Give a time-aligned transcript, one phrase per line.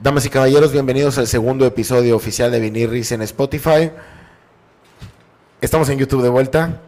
[0.00, 3.90] Damas y caballeros, bienvenidos al segundo episodio oficial de Vinirris en Spotify.
[5.60, 6.80] Estamos en YouTube de vuelta.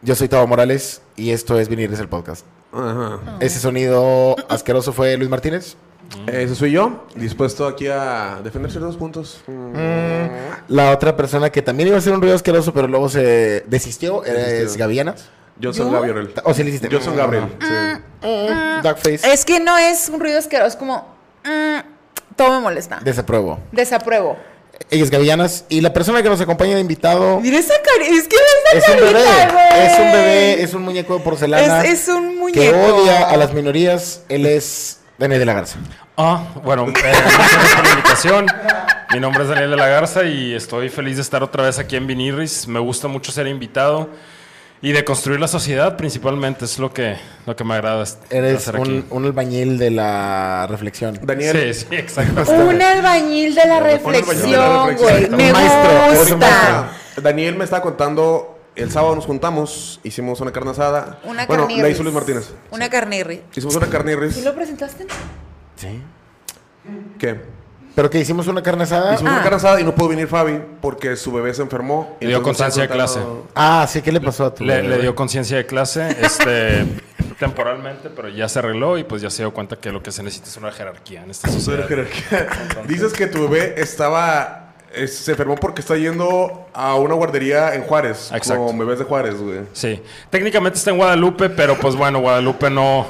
[0.00, 2.46] Yo soy Tavo Morales y esto es Vinirris el podcast.
[2.72, 3.18] Ajá.
[3.40, 5.76] Ese sonido asqueroso fue Luis Martínez.
[6.26, 9.42] Ese soy yo, dispuesto aquí a defender ciertos puntos.
[10.68, 14.22] La otra persona que también iba a hacer un ruido asqueroso, pero luego se desistió,
[14.24, 14.84] es Desistió.
[14.84, 15.30] Gavianas.
[15.58, 16.32] Yo soy Gabriel.
[16.44, 16.88] ¿O sí le hiciste?
[16.88, 17.44] Yo soy Gabriel.
[17.60, 18.28] sí.
[18.82, 19.32] Duckface.
[19.32, 21.06] Es que no es un ruido asqueroso, es como.
[21.44, 21.91] mm,
[22.46, 22.98] todo me molesta.
[23.02, 23.58] Desapruebo.
[23.72, 24.36] Desapruebo.
[24.90, 25.64] Ella es Gavianas.
[25.68, 28.14] Y la persona que nos acompaña de invitado Mira esa carita.
[28.16, 29.12] Es que es esa un bebé.
[29.12, 29.86] carita, güey.
[29.86, 31.84] Es un bebé, es un muñeco de porcelana.
[31.84, 32.78] Es, es un que muñeco.
[32.96, 34.22] odia a las minorías.
[34.28, 35.78] Él es Daniel de la Garza.
[36.16, 38.46] Ah, bueno, eh, gracias por la invitación.
[39.12, 41.96] Mi nombre es Daniel de la Garza y estoy feliz de estar otra vez aquí
[41.96, 42.66] en Vinirris.
[42.66, 44.08] Me gusta mucho ser invitado
[44.82, 46.64] y de construir la sociedad principalmente.
[46.64, 47.16] Es lo que,
[47.46, 48.90] lo que me agrada es- Eres hacer aquí.
[48.90, 51.18] un, un albañil de la reflexión.
[51.22, 51.72] Daniel.
[51.74, 52.52] Sí, sí, exacto.
[52.52, 55.30] Un albañil de la reflexión, güey.
[55.30, 56.90] Me Maestro, gusta.
[57.22, 61.20] Daniel me estaba contando, el sábado nos juntamos, hicimos una carne asada.
[61.24, 61.82] Una bueno, carnirris.
[61.82, 62.50] la hizo Luis Martínez.
[62.70, 63.42] Una carnirri.
[63.54, 64.34] Hicimos una carnirris.
[64.34, 65.06] ¿Sí lo presentaste?
[65.76, 66.02] Sí.
[67.18, 67.40] ¿Qué?
[67.94, 69.14] Pero que hicimos una carne asada.
[69.14, 69.42] Hicimos una Ah.
[69.42, 72.16] carne asada y no pudo venir Fabi porque su bebé se enfermó.
[72.20, 73.20] Le dio constancia de clase.
[73.54, 74.88] Ah, sí, ¿qué le pasó a tu Le, bebé?
[74.88, 76.86] le dio conciencia de clase, este,
[77.38, 80.22] temporalmente, pero ya se arregló y pues ya se dio cuenta que lo que se
[80.22, 81.86] necesita es una jerarquía en esta sociedad.
[82.88, 84.58] Dices que tu bebé estaba.
[84.94, 88.30] eh, se enfermó porque está yendo a una guardería en Juárez.
[88.34, 88.66] Exacto.
[88.66, 89.60] Con bebés de Juárez, güey.
[89.72, 93.06] Sí, técnicamente está en Guadalupe, pero pues bueno, Guadalupe no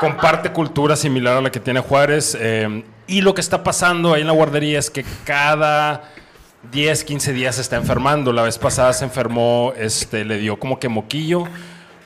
[0.00, 2.36] comparte cultura similar a la que tiene Juárez.
[2.40, 6.04] eh, y lo que está pasando ahí en la guardería es que cada
[6.72, 8.32] 10, 15 días se está enfermando.
[8.32, 11.44] La vez pasada se enfermó, este, le dio como que moquillo.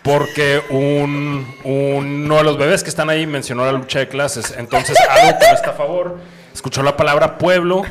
[0.02, 4.52] Porque un, uno de los bebés que están ahí mencionó la lucha de clases.
[4.58, 6.18] Entonces, algo que no está a favor,
[6.52, 7.82] escuchó la palabra pueblo,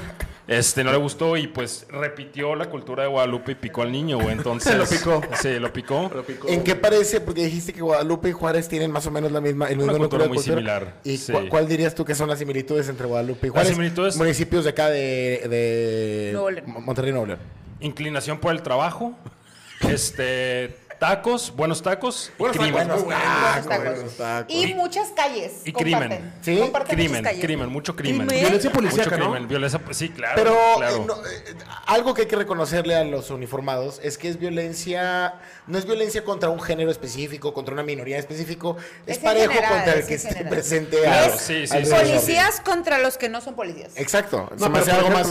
[0.47, 4.17] este, no le gustó y pues repitió la cultura de Guadalupe y picó al niño,
[4.19, 4.31] güey.
[4.33, 5.21] Entonces, Lo picó.
[5.41, 6.09] Sí, lo picó.
[6.47, 7.19] ¿En qué parece?
[7.21, 9.99] Porque dijiste que Guadalupe y Juárez tienen más o menos la misma, el mismo Una
[9.99, 10.55] cultura muy cultura.
[10.57, 11.31] similar, ¿Y sí.
[11.33, 13.71] cu- cuál dirías tú que son las similitudes entre Guadalupe y Juárez?
[13.75, 16.63] similitudes- Municipios de acá de, de.
[16.67, 17.39] Mo- Monterrey Nuevo León.
[17.79, 19.13] Inclinación por el trabajo.
[19.89, 22.87] Este, tacos, buenos tacos y Buenos crimen.
[22.87, 23.25] tacos, muy buenos.
[23.41, 23.85] Buenos tacos.
[23.95, 24.55] buenos tacos.
[24.55, 25.51] Y muchas calles.
[25.65, 26.09] Y comparten.
[26.09, 26.33] crimen.
[26.41, 26.57] ¿Sí?
[26.57, 27.41] Comparten Crimen, calles.
[27.45, 28.27] crimen, mucho crimen.
[28.27, 28.39] Crimen.
[28.43, 29.25] Violencia Mucho policíaca, ¿no?
[29.31, 30.33] crimen, violencia, sí, claro.
[30.35, 30.95] Pero claro.
[30.97, 31.55] eh, no, eh,
[31.87, 35.35] algo que hay que reconocerle a los uniformados es que es violencia,
[35.67, 39.93] no es violencia contra un género específico, contra una minoría específico, es, parejo general, contra
[39.93, 40.49] el es que esté general.
[40.49, 41.91] presente Claro, al- sí, sí, sí.
[41.91, 43.93] Policías contra los que no son policías.
[43.95, 44.49] Exacto.
[44.57, 45.27] No, se me hace algo más.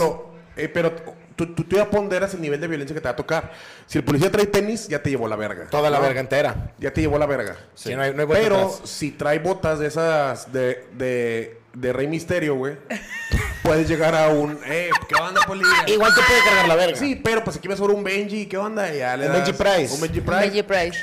[0.57, 0.95] eh, pero
[1.35, 3.51] tú, tú, tú ya ponderas el nivel de violencia que te va a tocar.
[3.87, 5.67] Si el policía trae tenis, ya te llevó la verga.
[5.69, 6.03] Toda la ¿no?
[6.03, 6.71] verga entera.
[6.79, 7.55] Ya te llevó la verga.
[7.75, 8.81] Sí, no hay- no hay vuelta Pero atrás.
[8.89, 12.77] si trae botas de esas de, de, de Rey Misterio, güey,
[13.63, 14.59] puedes llegar a un...
[14.65, 15.83] Eh, ¿qué onda, policía?
[15.87, 16.97] Igual te puede cargar la verga.
[16.97, 18.93] Sí, pero pues aquí me sobra un Benji, ¿qué onda?
[18.93, 19.93] Y ya le Un das Benji Price.
[19.95, 20.39] Un Benji Price.
[20.41, 20.97] Benji Price.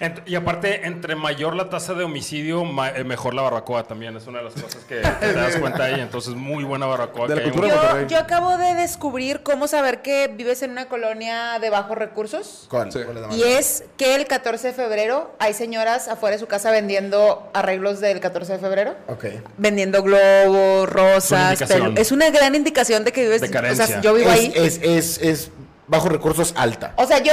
[0.00, 2.62] Ent- y aparte, entre mayor la tasa de homicidio,
[2.96, 4.16] eh, mejor la barbacoa también.
[4.16, 6.00] Es una de las cosas que te das cuenta ahí.
[6.00, 7.28] Entonces, muy buena barbacoa.
[7.28, 10.86] De la cultura de Yo, yo acabo de descubrir cómo saber que vives en una
[10.88, 12.66] colonia de bajos recursos.
[12.68, 12.90] ¿Cuál?
[12.90, 13.00] Sí.
[13.04, 16.70] ¿Cuál es Y es que el 14 de febrero hay señoras afuera de su casa
[16.70, 18.94] vendiendo arreglos del 14 de febrero.
[19.08, 19.26] Ok.
[19.58, 21.52] Vendiendo globos, rosas.
[21.52, 21.94] indicación.
[21.94, 23.40] pelu- Es una gran indicación de que vives.
[23.40, 23.86] De O carencia.
[23.86, 24.52] sea, yo vivo Es, ahí.
[24.56, 25.50] es, es, es
[25.86, 26.94] bajo recursos alta.
[26.96, 27.32] O sea, yo,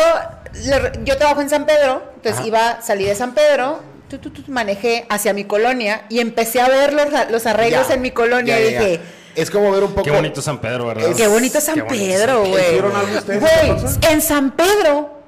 [1.03, 2.47] yo trabajo en San Pedro, entonces Ajá.
[2.47, 6.67] iba, salí de San Pedro, tu, tu, tu, manejé hacia mi colonia y empecé a
[6.67, 9.41] ver los, los arreglos Ya, en mi colonia ya, y ya, dije, ya.
[9.41, 10.03] Es como ver un poco.
[10.03, 11.15] Qué bonito San Pedro, ¿verdad?
[11.15, 12.65] Qué bonito San Qué bonito Pedro, güey.
[12.65, 15.21] ¿Hicieron algo ustedes, Güey, en San Pedro,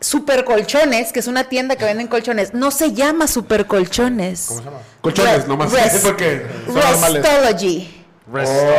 [0.00, 4.46] Super Colchones, que es una tienda que venden colchones, no se llama Super Colchones.
[4.46, 4.78] ¿Cómo se llama?
[5.00, 5.72] Colchones, nomás.
[6.04, 7.26] porque son normales.
[8.32, 8.70] Restology.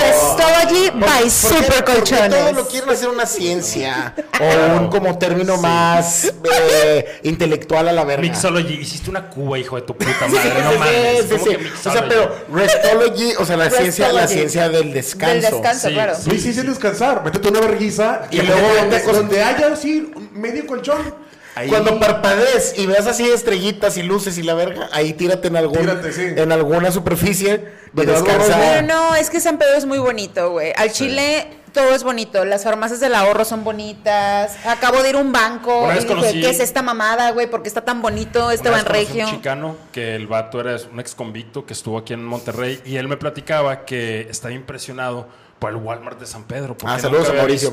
[0.00, 2.30] Res- Restology by ¿Por qué- Super Colchones.
[2.30, 6.32] Todo lo quieren hacer una ciencia o un como término más
[6.72, 8.22] eh, intelectual a la verga.
[8.22, 8.74] Mixology.
[8.74, 10.62] Hiciste una cuba, hijo de tu puta Sí, madre.
[10.62, 11.22] No sí, mames.
[11.22, 11.56] sí, ¿Cómo sí.
[11.88, 15.34] O sea, pero restology, o sea, la ciencia, la ciencia del descanso.
[15.34, 16.14] Del descanso, Sí, claro.
[16.16, 16.30] sí.
[16.30, 17.22] Sí, sí, sí, descansar.
[17.24, 21.14] Métete una verguiza y, Y luego donde, donde haya así medio colchón.
[21.56, 21.68] Ahí.
[21.68, 25.78] Cuando parpadees y veas así estrellitas y luces y la verga, ahí tírate en algún
[25.78, 26.22] Tírate, sí.
[26.36, 27.64] en alguna superficie
[27.94, 28.56] algo descansa.
[28.58, 30.72] Pero no, es que San Pedro es muy bonito, güey.
[30.76, 32.44] Al Chile todo es bonito.
[32.44, 34.56] Las farmacias del ahorro son bonitas.
[34.64, 37.48] Acabo de ir a un banco Una y dije, ¿qué es esta mamada, güey?
[37.48, 39.24] ¿Por qué está tan bonito este Una vez conocí Banregio?
[39.26, 42.96] Un chicano que el vato era un ex convicto que estuvo aquí en Monterrey y
[42.96, 45.28] él me platicaba que estaba impresionado
[45.58, 46.76] por el Walmart de San Pedro.
[46.76, 47.72] porque Ah, saludos a Mauricio.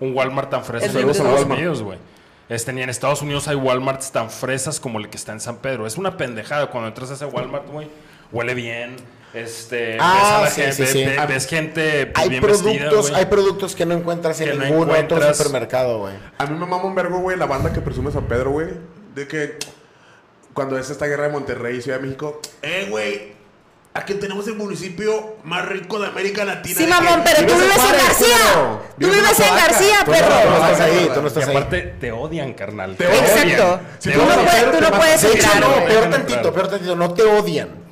[0.00, 1.12] Un Walmart tan en lindo.
[1.12, 1.58] Estados Walmart.
[1.58, 1.98] Unidos, güey.
[2.48, 5.56] Este, ni en Estados Unidos hay Walmarts tan fresas como el que está en San
[5.58, 5.86] Pedro.
[5.86, 6.70] Es una pendejada.
[6.70, 7.88] Cuando entras a ese Walmart, güey,
[8.32, 8.96] huele bien.
[9.34, 11.04] Este, Ah, ves, a la sí, gente, sí, sí.
[11.04, 14.64] ve- ves gente pues, Hay bien productos, vestida, hay productos que no encuentras en no
[14.64, 15.36] ningún otro encuentras.
[15.36, 16.14] supermercado, güey.
[16.38, 18.68] A mí me mama un vergo, güey, la banda que presume San Pedro, güey.
[19.14, 19.58] De que
[20.54, 23.34] cuando es esta guerra de Monterrey y Ciudad de México, eh, güey,
[23.94, 26.76] aquí tenemos el municipio más rico de América Latina.
[26.78, 28.36] Sí, mamón, pero tú vives en García.
[28.98, 29.56] Tú Vives en.
[29.56, 30.54] García, Tú no- Tú no perro.
[30.66, 31.56] estás ahí, tú no estás ahí.
[31.56, 32.96] aparte te odian, carnal.
[32.96, 33.24] Te odian.
[33.24, 33.80] Exacto.
[34.02, 34.10] Tú
[34.80, 36.96] no puedes, entrar, peor tantito, peor tantito.
[36.96, 37.87] No te odian.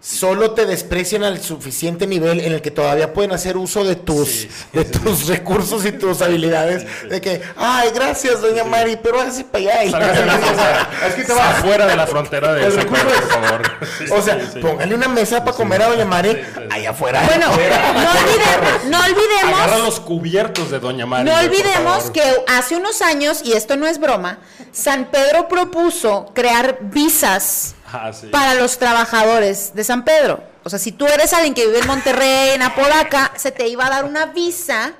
[0.00, 4.28] Solo te desprecian al suficiente nivel en el que todavía pueden hacer uso de tus,
[4.28, 6.86] Sí, de tus recursos y tus habilidades.
[7.08, 10.88] De que, ay, gracias, doña Mari, pero hágase para allá.
[11.08, 13.62] Es que te va- afuera de la frontera de recurso por favor.
[13.98, 14.58] Sí, O sea, sí, sí.
[14.60, 16.60] póngale una mesa para comer a doña Mari Sí, sí.
[16.70, 17.22] allá afuera.
[17.26, 17.92] Bueno, afuera.
[17.94, 19.60] no olvidemos, no olvidemos.
[19.60, 21.28] Agarra los cubiertos de Doña Mari.
[21.28, 24.38] No olvidemos que hace unos años, y esto no es broma,
[24.70, 28.26] San Pedro propuso crear visas Ah, sí.
[28.28, 30.42] para los trabajadores de San Pedro.
[30.64, 33.86] O sea, si tú eres alguien que vive en Monterrey, en Apodaca, se te iba
[33.86, 34.92] a dar una visa.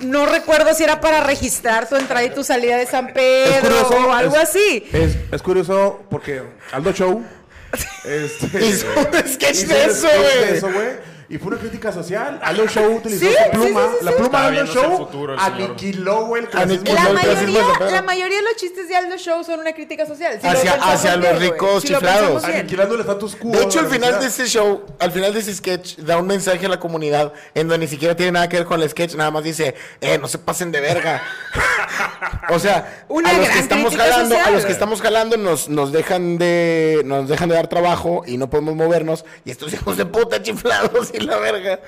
[0.00, 4.08] No recuerdo si era para registrar tu entrada y tu salida de San Pedro curioso,
[4.08, 4.88] o algo es- así.
[4.92, 7.22] Es, es curioso porque Aldo Show
[8.04, 11.09] este, Hizo un sketch hizo de eso, güey.
[11.32, 12.40] Y fue una crítica social.
[12.42, 13.82] Aldo Show utilizó Sí, su sí, pluma.
[13.84, 16.92] sí, sí, la pluma Estaba de Aldo el Show futuro, el aniquiló, el clasismo.
[16.92, 20.40] La mayoría, la mayoría de los chistes de Aldo Show son una crítica social.
[20.42, 22.44] Si Hacia- hacia los bien, ricos Si chiflados.
[22.44, 22.58] bien.
[22.58, 23.52] Aniquilando el status quo.
[23.52, 26.66] De hecho, al final de ese show, al final de ese sketch, da un mensaje
[26.66, 29.30] a la comunidad en donde ni siquiera tiene nada que ver con el sketch, nada
[29.30, 31.22] más dice, eh, no se pasen de verga.
[32.50, 34.46] o sea, Una a los que estamos jalando, social.
[34.46, 38.36] a los que estamos jalando nos, nos dejan de, nos dejan de dar trabajo y
[38.36, 41.80] no podemos movernos, y estos hijos de puta chiflados y la verga.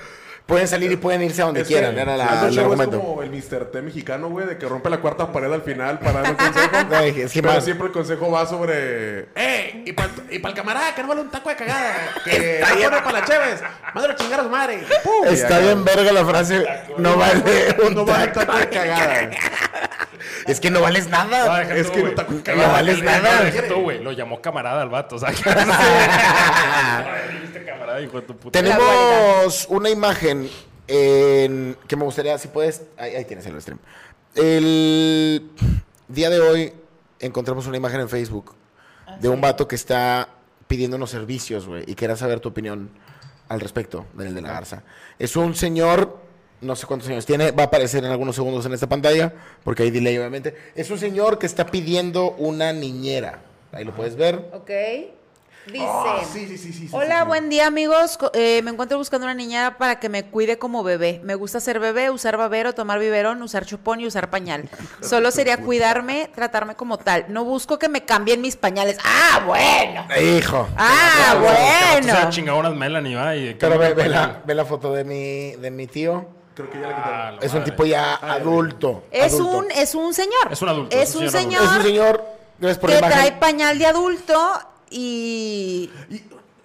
[0.45, 2.97] Pueden salir y pueden irse a donde Es que quieran, era la- el Show argumento.
[2.97, 3.71] Es como el Mr.
[3.71, 6.75] T mexicano, güey, de que rompe la cuarta pared al final para dar un consejo.
[6.95, 9.29] Ay, es que pero siempre el consejo va sobre.
[9.35, 9.83] ¡Eh!
[9.85, 10.09] Y para
[10.49, 11.93] el camarada que no vale un taco de cagada.
[12.25, 12.89] Que Está no bien.
[12.89, 13.61] pone para las cheves.
[13.93, 14.83] Mándalo a chingar a su madre.
[15.29, 16.65] Está bien verga la frase,
[16.97, 19.29] no vale un No vale un taco taco de cagada.
[20.45, 21.61] Es que no vales nada.
[21.73, 23.51] Es tú, que no te- Que no vales no, nada.
[23.69, 24.03] Tú, güey.
[24.03, 25.15] Lo llamó camarada al vato.
[25.15, 25.37] O sea, que
[27.33, 28.59] Dijiste camarada, hijo de tu puta.
[28.61, 30.32] Tenemos una imagen
[30.87, 33.79] en- que me gustaría, si puedes, ahí, ahí tienes el stream.
[34.35, 35.49] El
[36.07, 36.73] día de hoy
[37.19, 38.53] encontramos una imagen en Facebook
[39.21, 40.29] de un vato que está
[40.67, 42.89] pidiendo unos servicios, güey, y quería saber tu opinión
[43.49, 44.83] al respecto del de la garza.
[45.19, 46.17] Es un señor,
[46.61, 49.33] no sé cuántos años tiene, va a aparecer en algunos segundos en esta pantalla,
[49.63, 50.55] porque hay delay obviamente.
[50.75, 53.41] Es un señor que está pidiendo una niñera.
[53.71, 54.49] Ahí lo puedes ver.
[54.53, 54.69] Ok.
[55.65, 55.85] Dice.
[55.87, 57.27] Ah, sí, sí, sí, sí, sí, Hola, sí.
[57.27, 58.19] buen día amigos.
[58.33, 61.21] Eh, me encuentro buscando una niñera para que me cuide como bebé.
[61.23, 64.67] Me gusta ser bebé, usar babero, tomar biberón, usar chupón y usar pañal.
[65.01, 67.25] Solo sería cuidarme, tratarme como tal.
[67.29, 68.97] No busco que me cambien mis pañales.
[69.05, 70.05] Ah, bueno.
[70.21, 70.67] Hijo.
[70.77, 72.29] Ah, Bueno.
[72.29, 73.33] chingadonas Melanie, va.
[73.35, 76.27] Y Pero ve, ve la, ve la foto de mi, de mi tío.
[76.55, 77.35] Creo que ya le Ah, quitaron.
[77.39, 79.05] la Es un tipo ya adulto.
[79.11, 79.57] Es adulto.
[79.59, 80.51] un, es un señor.
[80.51, 82.25] Es un adulto, Es un señor Es un señor.
[82.59, 83.17] Gracias por la que imagen.
[83.17, 84.51] trae pañal de adulto
[84.89, 86.15] y Y,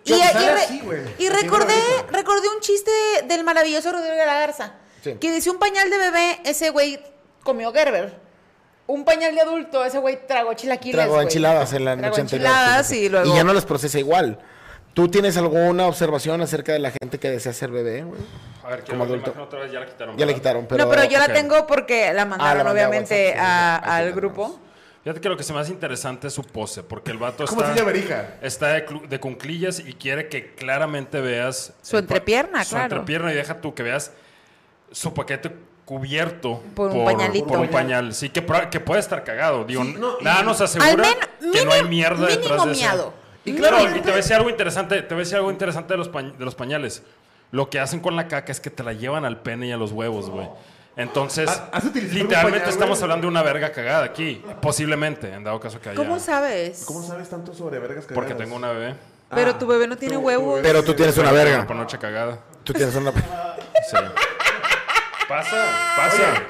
[0.05, 1.01] Y, y sale re- así, güey.
[1.19, 1.75] y Así recordé,
[2.11, 2.91] recordé un chiste
[3.27, 4.73] del maravilloso Rodrigo de la Garza.
[5.03, 5.15] Sí.
[5.21, 6.99] Que dice un pañal de bebé, ese güey
[7.43, 8.19] comió Gerber.
[8.87, 10.97] Un pañal de adulto, ese güey tragó chilaquiles.
[10.97, 11.25] Trago güey.
[11.27, 13.27] enchiladas en la Tragó noche anterior.
[13.27, 14.39] y ya no les procesa igual.
[14.95, 18.21] ¿Tú tienes alguna observación acerca de la gente que desea ser bebé, güey?
[18.65, 19.33] A ver, Como adulto.
[19.41, 19.71] otra vez.
[19.71, 20.17] Ya la quitaron.
[20.17, 20.85] Ya le quitaron, pero...
[20.85, 23.41] no, pero yo la tengo porque la mandaron Ah, la mandé a obviamente WhatsApp, sí,
[23.47, 23.91] a- sí, sí.
[23.93, 24.61] al grupo.
[25.09, 27.63] Fíjate que lo que se me hace interesante es su pose, porque el vato ¿Cómo
[27.63, 28.35] está, se llama verija?
[28.43, 31.73] está de, de cunclillas y quiere que claramente veas...
[31.81, 32.85] Su el entrepierna, Su claro.
[32.97, 34.13] entrepierna y deja tú que veas
[34.93, 35.51] su paquete
[35.87, 37.47] cubierto Por un pañalito.
[37.47, 38.13] por un pañal.
[38.13, 39.65] Sí, que, puede estar cagado.
[39.65, 42.73] Digo, Sí, no, y- nada nos asegura Al men- que no hay mierda detrás de
[42.73, 42.81] eso.
[42.83, 43.15] miado.
[43.47, 45.95] Y claro, y te voy a decir algo interesante, te voy a decir algo interesante
[45.95, 47.03] de los, pañ- de los pañales.
[47.51, 49.79] Lo que hacen con la caca es que te la llevan al pene y a
[49.79, 50.47] los huevos, güey.
[50.99, 54.45] Entonces, ¿Has- has utilizado un literalmente estamos hablando de una verga cagada aquí.
[54.61, 55.97] Posiblemente, en dado caso que haya.
[55.97, 56.83] ¿Cómo sabes?
[56.87, 58.15] ¿Cómo sabes tanto sobre vergas cagadas?
[58.15, 58.95] Porque tengo una bebé.
[59.31, 60.57] Pero Ah, tu bebé no tiene tu- tu huevos.
[60.57, 61.67] bebé Pero tú tienes una verga.
[61.67, 62.41] por noche cagada.
[62.65, 63.13] Tú tienes una...
[63.13, 63.97] Sí.
[65.29, 65.57] Pasa,
[65.97, 66.43] pasa.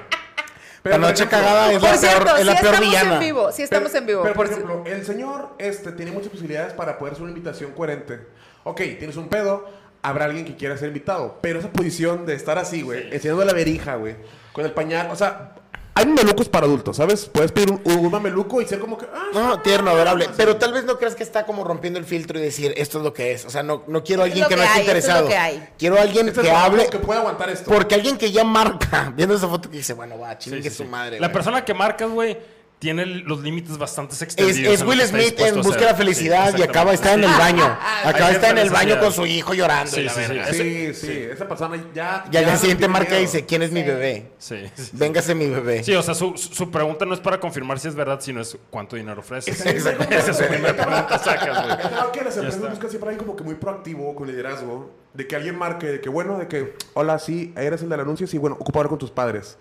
[0.82, 3.14] Pero, La noche ejemplo, cagada es la cierto, peor, es la sí peor estamos villana.
[3.14, 4.22] en vivo, sí estamos pero- en vivo.
[4.22, 7.32] Pero, por por si- ejemplo, el señor este, tiene muchas posibilidades para poder hacer una
[7.32, 8.26] invitación coherente.
[8.64, 9.66] Ok, tienes un pedo,
[10.08, 11.38] habrá alguien que quiera ser invitado.
[11.40, 14.16] Pero esa posición de estar así, güey, enseñando la verija, güey,
[14.52, 15.54] con el pañal, o sea,
[15.94, 17.24] hay mamelucos para adultos, ¿sabes?
[17.26, 19.06] Puedes pedir un, un mameluco y ser como que.
[19.12, 20.28] Ah, No, tierno, adorable.
[20.36, 23.04] Pero tal vez no creas que está como rompiendo el filtro y decir, esto es
[23.04, 23.44] lo que es.
[23.46, 25.22] O sea, no, no quiero a alguien que no esté es interesado.
[25.22, 25.68] lo que hay.
[25.76, 26.86] Quiero a alguien este que hable.
[26.88, 27.68] que pueda aguantar esto.
[27.68, 30.76] Porque alguien que ya marca, viendo esa foto que dice, bueno, va, chingue Sí, sí,
[30.76, 30.88] su sí.
[30.88, 31.18] madre.
[31.18, 32.38] La persona que marcas, güey,
[32.78, 34.72] tiene los límites bastante Es, extendidos.
[34.74, 37.24] es lo Will Smith en busca de la felicidad Sí, y acaba de estar en
[37.24, 37.64] el baño.
[38.04, 39.90] Acaba de estar en el baño con su hijo llorando.
[39.90, 40.54] y Sí, la sí, sí.
[40.54, 42.24] Sí, sí, esa persona ya.
[42.30, 44.30] Y al día siguiente marca y dice, ¿quién es mi bebé?
[44.38, 44.90] Sí, sí.
[44.92, 45.82] Véngase mi bebé.
[45.82, 48.56] Sí, o sea, su, su pregunta no es para confirmar si es verdad, sino es
[48.70, 49.64] cuánto dinero ofreces.
[49.66, 50.04] Exacto.
[50.14, 51.76] Esa es su primera pregunta, sacas, güey.
[51.78, 55.26] Creo que las Ya empresas buscan siempre alguien como que muy proactivo, con liderazgo, de
[55.26, 58.38] que alguien marque, de que bueno, de que, hola, sí, eres el del anuncio, sí,
[58.38, 59.58] bueno, ocupa ahora con tus padres.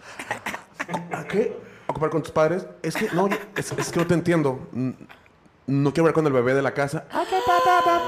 [1.29, 1.57] ¿Qué?
[1.88, 2.65] ¿Ocupar con tus padres?
[2.84, 4.67] Es que, no, es, es que no te entiendo.
[4.72, 7.06] No quiero hablar con el bebé de la casa.
[7.13, 8.01] Ok, pa, pa, pa.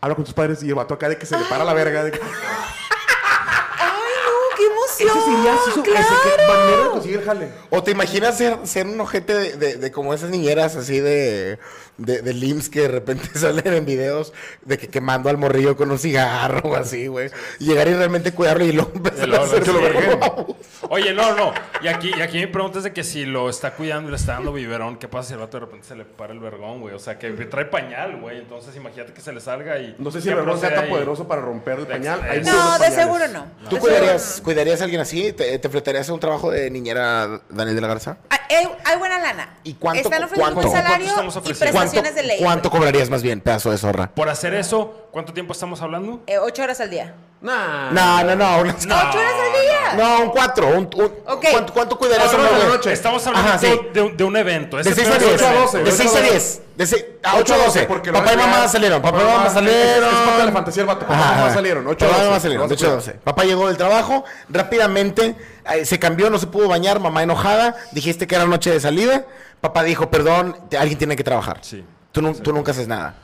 [0.00, 2.02] Habla con tus padres y el vato acá de que se le para la verga.
[2.04, 3.90] De que, ¡Ay,
[4.24, 4.56] no!
[4.56, 5.08] ¡Qué emoción!
[5.18, 6.06] ese sería su, ese ¡Claro!
[6.36, 7.52] que manera de conseguir el jale.
[7.70, 11.58] O te imaginas ser, ser un ojete de, de- de como esas niñeras así de,
[11.98, 14.32] de, de LIMS que de repente salen en videos
[14.62, 17.30] de que quemando al morrillo con un cigarro o así, güey.
[17.58, 20.56] Llegar y realmente cuidarlo y luego empezar Y luego a hacer lo-.
[20.88, 21.52] Oye, no, no.
[21.80, 24.16] Y aquí, y aquí mi pregunta es de que si lo está cuidando y le
[24.16, 26.80] está dando biberón, ¿qué pasa si el vato de repente se le para el vergón,
[26.80, 26.94] güey?
[26.94, 28.38] O sea, que trae pañal, güey.
[28.38, 29.94] Entonces imagínate que se le salga y...
[29.98, 32.20] No sé si ¿qué el vergón sea tan poderoso para romper el pañal.
[32.22, 33.46] Hay No, de seguro no.
[33.70, 35.32] ¿Tú cuidarías, seguro cuidarías a alguien así?
[35.32, 38.12] ¿Te, te fletarías a un trabajo de niñera Daniel de la Garza?
[38.12, 38.18] no.
[38.30, 39.56] Hay, hay- buena lana.
[39.64, 40.68] ¿Y cuánto- Están ofreciendo cuánto?
[40.70, 41.54] un salario ¿Cuánto estamos y
[41.90, 42.38] prestaciones de ley.
[42.42, 44.10] ¿Cuánto cobrarías más bien, pedazo de zorra?
[44.14, 46.20] Por hacer eso, ¿cuánto tiempo estamos hablando?
[46.26, 47.14] Eh, ocho horas al día.
[47.40, 47.90] Nah.
[47.90, 48.58] No, no, no.
[48.60, 48.94] unas- No.
[48.96, 50.04] ¿Ocho horas al día?
[50.04, 50.68] No, un cuatro.
[50.68, 51.46] Un, un- Ok.
[51.50, 52.76] ¿cuánto, cuánto cuidarías a Cuatro un horas de bebé?
[52.78, 52.92] noche.
[52.92, 53.80] Estamos hablando Ajá, sí.
[53.92, 54.76] de, un- de un evento.
[54.76, 55.40] De Ese 6 a pedo es 10.
[55.40, 55.72] un a evento.
[55.72, 56.30] 12, De 6 a 12.
[56.30, 56.62] 10.
[56.76, 57.82] De seis- a 8 a 12.
[57.84, 59.02] porque Papá y mamá salieron.
[59.02, 60.08] Papá y mamá salieron.
[60.08, 61.00] Es, parte de la fantasía del vato.
[61.06, 61.86] Papá y mamá salieron.
[61.86, 62.40] 8 Papá y a mamá 12.
[62.42, 62.68] salieron.
[62.68, 63.12] De Vamos a 8 a 12.
[63.24, 64.24] Papá llegó del trabajo.
[64.48, 65.34] Rápidamente
[65.74, 67.00] eh, se cambió, no se pudo bañar.
[67.00, 67.76] Mamá enojada.
[67.90, 69.24] Dijiste que era noche de salida.
[69.62, 71.58] Papá dijo, perdón, te- alguien tiene que trabajar.
[71.62, 71.84] Sí.
[72.10, 73.14] Tú, nu- tú nunca haces nada.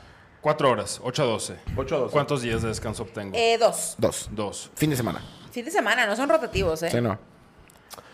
[0.41, 1.59] Cuatro horas, 8 a 12.
[1.75, 2.13] 8 a 12.
[2.13, 3.35] ¿Cuántos días de descanso obtengo?
[3.37, 3.95] Eh, dos.
[3.97, 4.29] Dos.
[4.31, 4.71] Dos.
[4.73, 5.21] Fin de semana.
[5.51, 6.89] Fin de semana, no son rotativos, ¿eh?
[6.91, 7.19] Sí, no.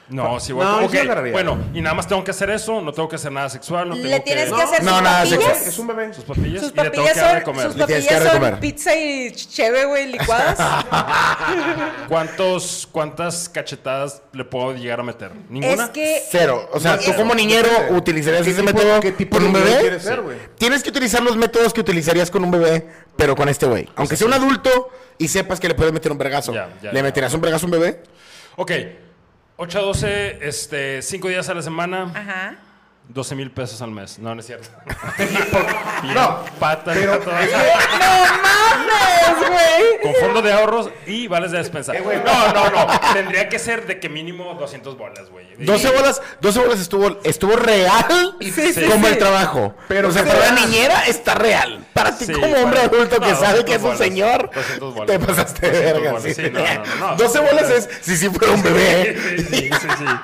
[0.08, 0.80] No, sí, voy No, a...
[0.82, 1.32] yo ok, sí agarraría.
[1.34, 3.96] Bueno, y nada más tengo que hacer eso, no tengo que hacer nada sexual, no
[3.96, 4.56] Le tengo tienes que...
[4.56, 5.30] que hacer No, sus nada papillas.
[5.44, 5.68] sexual.
[5.70, 6.14] Es un bebé.
[6.14, 7.66] Sus papillas Sus y le tengo que papillas dar de son, comer.
[7.66, 8.60] sus Le que papillas son comer.
[8.60, 10.58] pizza y cheve, güey, licuadas.
[12.08, 15.32] ¿Cuántos, ¿Cuántas cachetadas le puedo llegar a meter?
[15.50, 15.86] ¿Ninguna?
[15.86, 16.70] es que Cero.
[16.72, 19.48] O sea, No, tú como niñero utilizarías ¿Qué ese tipo- método qué tipo con de
[19.60, 19.80] un bebé.
[19.82, 20.22] quieres ser?
[20.58, 23.90] Tienes que utilizar los métodos que utilizarías con un bebé, pero con este güey.
[23.96, 26.54] Aunque sea un adulto y sepas que le puedes meter un vergazo.
[26.54, 27.04] Ya, ya, ¿Le ya.
[27.04, 28.04] meterías un vergazo a un bebé?
[28.58, 28.72] Ok,
[29.58, 32.56] 8 a 12, este, 5 días a la semana, Ajá.
[33.10, 34.20] 12 mil pesos al mes.
[34.20, 34.68] No, no es cierto.
[36.14, 37.32] No, Patas, pero ¡No
[38.42, 40.02] mames, güey!
[40.02, 41.94] con fondo de ahorros y vales de despensa.
[41.96, 43.00] Eh, no, no, no.
[43.14, 45.46] Tendría que ser de que mínimo 200 bolas, güey.
[45.58, 49.14] 12 bolas, 12 bolas estuvo, estuvo real Sí, sí, como sí.
[49.14, 49.74] el trabajo.
[49.88, 51.86] Pero o sea, para la niñera está real.
[51.94, 53.98] Para ti Sí, como hombre para- adulto que no, sabe 200 que es un bolas,
[54.00, 55.08] señor, 200 bolas.
[55.20, 56.60] te pasaste de 200 verga.
[56.60, 57.16] bolas, no, no, no.
[57.16, 59.18] 12 bolas es si sí fuera un bebé.
[59.38, 60.06] Sí, sí, sí, sí.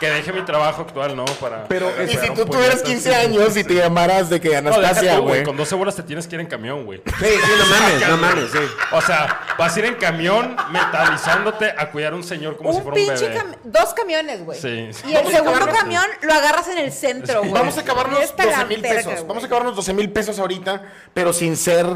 [0.00, 1.26] Que deje mi trabajo actual, ¿no?
[1.26, 1.64] Para.
[1.68, 2.84] Pero es- si tú tuvieras puñetazo.
[2.84, 5.42] 15 años y te llamaras de que Anastasia, güey.
[5.44, 7.02] Con 12 bolas te tienes que ir en camión, güey.
[7.18, 8.58] Sí, sí, no mames, no mames, sí.
[8.92, 12.78] O sea, vas a ir en camión mentalizándote a cuidar a un señor como si
[12.78, 13.58] Un fuera un pinche bebé.
[13.64, 14.60] dos camiones, güey.
[14.60, 14.90] Sí.
[15.08, 17.52] Y el segundo camión lo agarras en el centro, güey.
[17.52, 19.26] Vamos a acabarnos Está la 12 mil pesos.
[19.26, 20.82] Vamos a acabarnos 12 mil pesos ahorita,
[21.14, 21.86] pero sin ser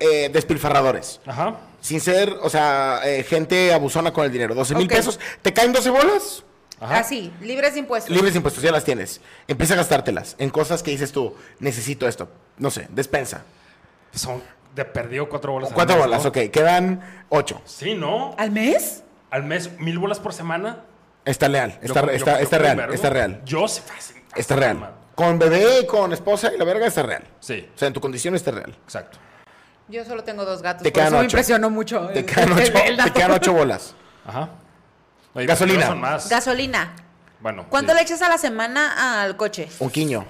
[0.00, 1.20] eh, despilfarradores.
[1.26, 1.56] Ajá.
[1.80, 4.54] Sin ser, o sea, eh, gente abusona con el dinero.
[4.54, 5.20] 12 mil pesos.
[5.42, 6.44] ¿Te caen 12 bolas?
[6.84, 6.98] Ajá.
[6.98, 8.10] Así, libres de impuestos.
[8.14, 9.20] Libres de impuestos, ya las tienes.
[9.48, 12.28] Empieza a gastártelas en cosas que dices tú, necesito esto.
[12.58, 13.42] No sé, despensa.
[14.12, 14.42] Son
[14.74, 15.70] de perdido cuatro bolas.
[15.70, 16.28] al Cuatro mes, bolas, ¿no?
[16.28, 16.38] ok.
[16.52, 17.62] Quedan ocho.
[17.64, 18.34] Sí, ¿no?
[18.38, 19.02] ¿Al mes?
[19.30, 20.84] Al mes, mil bolas por semana.
[21.24, 22.92] Está leal, está, Yo- está, yo está real, vergo.
[22.94, 23.40] está real.
[23.46, 24.16] Yo sé fácil.
[24.36, 24.90] Está real.
[25.14, 27.24] Con bebé, con esposa y la verga está real.
[27.40, 28.76] Sí, O sea, en tu condición está real.
[28.84, 29.18] exacto.
[29.88, 30.82] Yo solo tengo dos gatos.
[30.82, 32.08] Te por quedan eso me impresionó mucho.
[32.08, 33.12] Te el- quedan el- ocho, el te dato.
[33.14, 33.94] quedan ocho bolas.
[34.26, 34.50] Ajá.
[35.34, 35.78] Oye, Gasolina.
[35.80, 36.28] pero Son más.
[36.28, 36.94] Gasolina.
[37.40, 37.66] bueno.
[37.68, 37.96] ¿Cuánto sí.
[37.96, 39.68] le echas a la semana al coche?
[39.80, 40.24] Un quiño.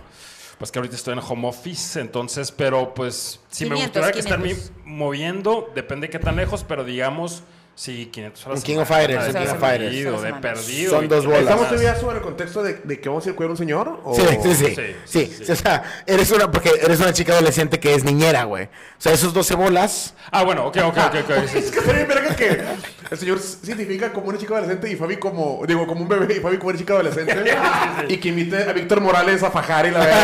[0.58, 4.20] Pues que ahorita estoy en home office, entonces, pero pues si me 500, gustaría que
[4.20, 4.72] estarme 500.
[4.84, 7.42] moviendo, depende de qué tan lejos, pero digamos,
[7.74, 8.58] sí, 500 horas.
[8.58, 10.22] Un King of Fighters, King of perdido, Fighters.
[10.22, 10.90] De perdido.
[10.90, 11.40] Son dos bolas.
[11.42, 13.56] ¿Estamos todavía sobre el contexto de, de que vamos a ir a cuidar a un
[13.58, 14.00] señor?
[14.04, 14.14] O...
[14.14, 14.64] Sí, sí, sí.
[14.66, 18.04] Sí, Sí, sí, sí, O sea, eres una, porque eres una chica adolescente que es
[18.04, 18.64] niñera, güey.
[18.64, 20.14] O sea, esos 12 bolas.
[20.30, 21.14] Ah, bueno, ok, ok, ok.
[21.30, 22.62] ok, sí, Es que sería verga que
[23.10, 26.36] el señor se identifica como una chica adolescente y Fabi como, digo, como un bebé
[26.36, 27.34] y Fabi como una chica adolescente.
[28.08, 30.22] y que invite a Víctor Morales a fajar y la verga.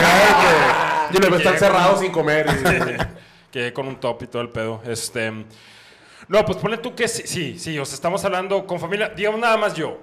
[1.11, 2.47] y que, y luego estar cerrado sin comer.
[2.49, 3.21] y-
[3.53, 4.81] que con un top y todo el pedo.
[4.87, 5.33] Este.
[6.31, 9.41] No, pues ponle tú que sí, sí, sí, o sea, estamos hablando con familia, digamos
[9.41, 9.99] nada más yo.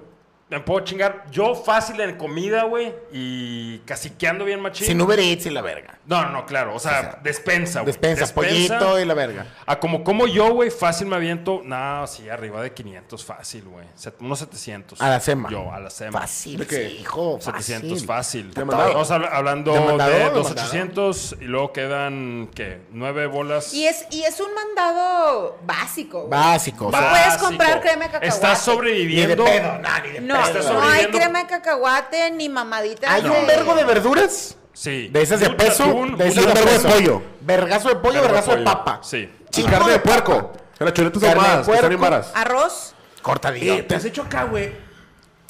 [0.50, 4.88] Me puedo chingar yo fácil en comida, güey, y caciqueando bien machín.
[4.88, 6.00] Sin Uber Eats y la verga.
[6.06, 6.74] No, no, no, claro.
[6.74, 7.88] O sea, despensa, güey.
[7.88, 9.46] Despensa, pollito y la verga.
[9.66, 11.62] A como como yo, güey, fácil me aviento.
[11.66, 13.86] No, sí, arriba de 500, fácil, güey.
[14.22, 15.02] Unos 700.
[15.02, 15.50] A la sema.
[15.50, 16.22] Yo, a la sema.
[16.22, 16.90] Fácil, ¿De qué?
[16.92, 17.40] sí, hijo.
[17.42, 18.08] 700 fácil.
[18.08, 18.50] fácil.
[18.50, 22.84] Estamos habla- hablando ¿De de de 2800 y luego quedan, ¿qué?
[22.92, 23.74] Nueve bolas.
[23.74, 26.20] Y es, y es un mandado básico.
[26.20, 26.30] güey.
[26.30, 26.86] Básico.
[26.86, 27.46] No o sea, puedes Básico.
[27.48, 28.28] comprar crema de cacahuate.
[28.28, 29.44] Estás Ni de sobreviviendo.
[29.44, 30.37] pedo, nah, ni de No,
[30.74, 33.10] No hay crema de cacahuate ni mamaditas.
[33.10, 34.56] Hay de- un vergo de verduras.
[34.74, 35.08] Sí.
[35.08, 35.86] De esas de peso.
[35.86, 37.22] atún, de esas de vergo de pollo.
[37.42, 39.00] Vergazo de pollo, vergazo de papa.
[39.04, 39.30] Sí.
[39.56, 40.54] Y carne de puerco.
[40.80, 42.32] Las chuletas ahumadas, que varas.
[42.36, 42.94] Arroz.
[42.94, 43.86] Eh, Cortadillo.
[43.86, 44.72] ¿Te has hecho acá, güey?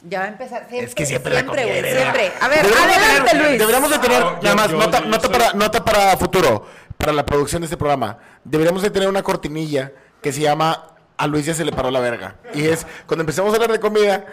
[0.03, 0.59] Ya va a empezar.
[0.69, 2.31] Siempre, Es que siempre la Siempre, era- Siempre.
[2.39, 3.59] A ver, adelante, tener- Luis.
[3.59, 6.65] Deberíamos de tener, Ah, nada más, yo- nota, yo nota soy- para, nota para futuro,
[6.97, 8.17] para la producción de este programa.
[8.43, 9.91] Deberíamos de tener una cortinilla
[10.21, 10.81] que se llama
[11.17, 12.35] A Luis ya se le paró la verga.
[12.53, 14.25] Y es cuando empezamos a hablar de comida,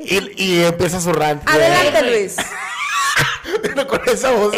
[0.00, 1.42] y, y empieza su rant.
[1.48, 2.36] Adelante, Luis.
[3.62, 4.54] Pero con esa voz.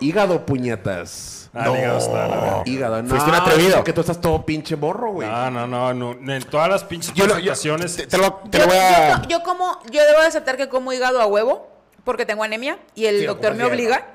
[0.00, 1.50] Hígado, puñetas.
[1.54, 2.62] Ah, hígado está, la verdad.
[2.66, 3.08] Hígado, no.
[3.10, 3.76] Fuiste un atrevido.
[3.76, 5.28] Porque tú estás todo pinche morro, güey.
[5.28, 6.32] No, no, no, no.
[6.32, 9.22] En todas las pinches Yo, yo- te, te lo, te Yo, lo voy a...
[9.22, 11.68] yo- yo como, yo debo de aceptar que como hígado a huevo
[12.04, 14.06] porque tengo anemia y el Sí, doctor me obliga.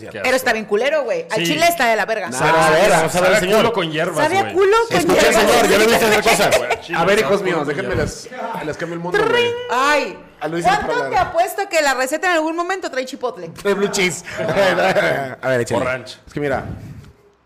[0.00, 0.12] Hierro.
[0.12, 1.26] Qué Pero está bien culero, güey.
[1.30, 1.44] Al Sí.
[1.52, 2.28] chile está de la verga.
[2.30, 3.56] Pero a ver, vamos a ver, Sabe a señor.
[3.58, 4.54] culo con hierbas, Sabe a güey.
[4.54, 5.42] culo con Escucha, hierbas.
[5.42, 6.80] señor, yo lo he visto hacer cosas.
[6.80, 8.28] Chile, A ver, sabe hijos culo míos, con déjenme hierbas.
[8.58, 9.50] les, les cambio el mundo, güey.
[9.70, 13.48] Ay, A Luis ¿cuánto te apuesto que la receta en algún momento trae chipotle?
[13.64, 14.24] De blue cheese.
[14.38, 15.84] a ver, O échale.
[15.84, 16.18] ranch.
[16.26, 16.64] Es que mira,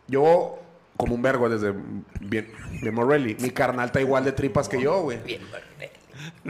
[0.07, 0.59] yo
[0.97, 1.75] como un vergo desde
[2.21, 2.50] bien,
[2.83, 5.19] de Morelli, mi carnal está igual de tripas que yo, güey.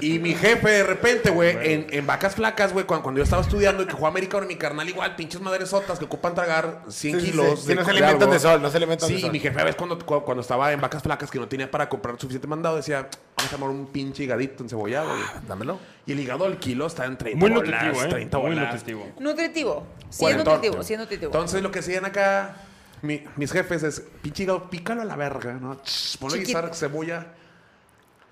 [0.01, 3.43] Y mi jefe de repente, güey, en, en vacas flacas, güey, cuando, cuando yo estaba
[3.43, 7.21] estudiando y que jugaba americano, mi carnal igual, pinches madresotas que ocupan tragar 100 Sí,
[7.21, 7.33] sí, sí.
[7.33, 7.63] kilos.
[7.65, 8.33] Sí, no se alimentan algo.
[8.33, 9.29] de sol, no se alimentan sí, de sol.
[9.31, 11.71] y mi jefe a veces cuando, cu- cuando estaba en vacas flacas que no tenía
[11.71, 15.23] para comprar suficiente mandado, decía, vamos a tomar un pinche higadito encebollado, güey.
[15.47, 15.79] Dámelo.
[16.07, 18.09] Y el hígado al kilo está en 30 Muy bolas, nutritivo, ¿eh?
[18.09, 18.73] 30 Muy bolas.
[18.75, 19.07] nutritivo.
[19.21, 19.87] Nutritivo.
[20.11, 21.27] Sí, es nutritivo, sí, es nutritivo.
[21.33, 22.57] Entonces lo que hacían acá
[23.03, 25.77] mi- mis jefes es, pinche hígado, pícalo a la verga, ¿no?
[25.83, 27.27] Ch, Ponle guisar cebolla,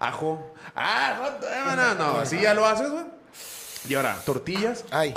[0.09, 0.55] ajo.
[0.75, 1.31] Ah,
[1.77, 3.05] no, no, así ya lo haces, güey.
[3.89, 5.15] Y ahora, tortillas, Ay.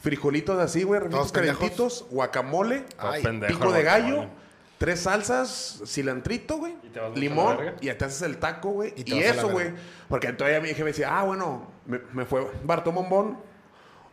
[0.00, 1.32] frijolitos así, güey, pendejos.
[1.32, 4.12] calentitos, guacamole, Ay, pendejo, pico de guacamole.
[4.16, 4.30] gallo,
[4.78, 6.76] tres salsas, cilantrito, güey,
[7.14, 8.92] limón, y te haces el taco, güey.
[8.96, 9.72] Y eso, güey.
[10.08, 13.38] Porque todavía mi jefe decía, ah, bueno, me, me fue Bartó Bombón,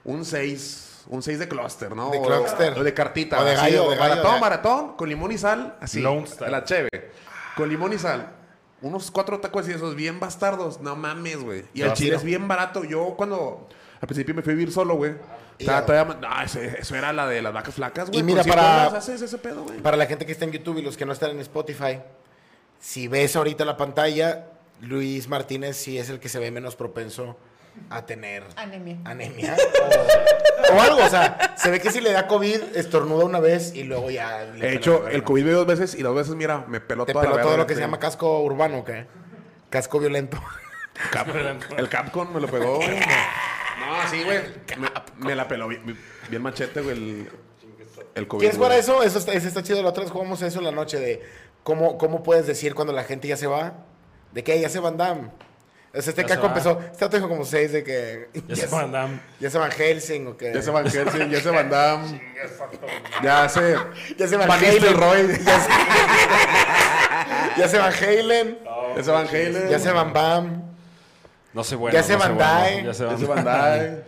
[0.04, 2.10] un 6, un 6 de clúster, ¿no?
[2.12, 2.78] De clúster.
[2.80, 3.42] O de cartita.
[3.42, 6.02] O de así, gallo, de gallo, maratón, de- maratón, con limón y sal, así.
[6.48, 7.12] La cheve.
[7.58, 8.32] Con limón y sal.
[8.86, 10.80] Unos cuatro tacos y esos bien bastardos.
[10.80, 11.66] No mames, güey.
[11.74, 12.84] Y el chile es bien barato.
[12.84, 13.68] Yo cuando
[14.00, 15.14] al principio me fui a vivir solo, güey.
[15.58, 15.86] Estaba Hígado.
[16.06, 18.20] todavía- No, ese- eso era la de las vacas flacas, güey.
[18.20, 19.80] Y mira, cien para- bolas haces ese pedo, güey.
[19.80, 22.00] Para la gente que está en YouTube y los que no están en Spotify,
[22.80, 24.48] si ves ahorita la pantalla,
[24.82, 27.38] Luis Martínez sí es el que se ve menos propenso
[27.90, 28.98] a tener Anemia.
[29.06, 29.56] anemia
[30.72, 31.04] o, o algo.
[31.06, 34.44] O sea, se ve que si le da COVID, estornuda una vez y luego ya.
[34.46, 37.14] le He hecho el COVID dos veces y las dos veces, mira, me peló Te
[37.14, 39.06] toda la peló todo lo que se llama casco urbano, ¿qué?
[39.70, 40.42] Casco violento.
[41.12, 41.28] Cap-
[41.78, 43.00] el Capcom me lo pegó, güey.
[43.78, 44.40] No, sí, güey.
[44.78, 45.98] Me, me la peló bien,
[46.30, 47.30] bien machete, güey, el,
[48.16, 48.40] el COVID.
[48.40, 49.04] ¿Quieres jugar a eso?
[49.04, 49.84] Eso está, eso está chido.
[49.84, 51.22] La otra vez jugamos eso en la noche de
[51.62, 53.74] cómo, cómo puedes decir cuando la gente ya se va.
[54.32, 55.30] De que ya se Van Damme.
[56.02, 56.48] Sea, este va.
[56.48, 56.82] empezó.
[56.92, 58.30] Este otro dijo como seis de que.
[58.48, 59.20] Ya se Van Damme.
[59.40, 60.54] Ya se van Helsing o que.
[60.54, 62.22] Ya se Van Helsing, ya se Van Damme.
[63.24, 63.76] Ya se...
[64.18, 64.82] Ya se Van Van Halen.
[65.46, 65.70] Ya se,
[67.58, 68.58] ya se Van Halen.
[68.96, 69.70] Ya se Van Halen.
[69.70, 70.64] Ya se Van Bam.
[71.54, 71.96] No sé bueno.
[71.98, 72.38] Ya se Van.
[72.38, 72.84] Dyne.
[72.86, 74.04] Ya se Ya Van se Van Dyne.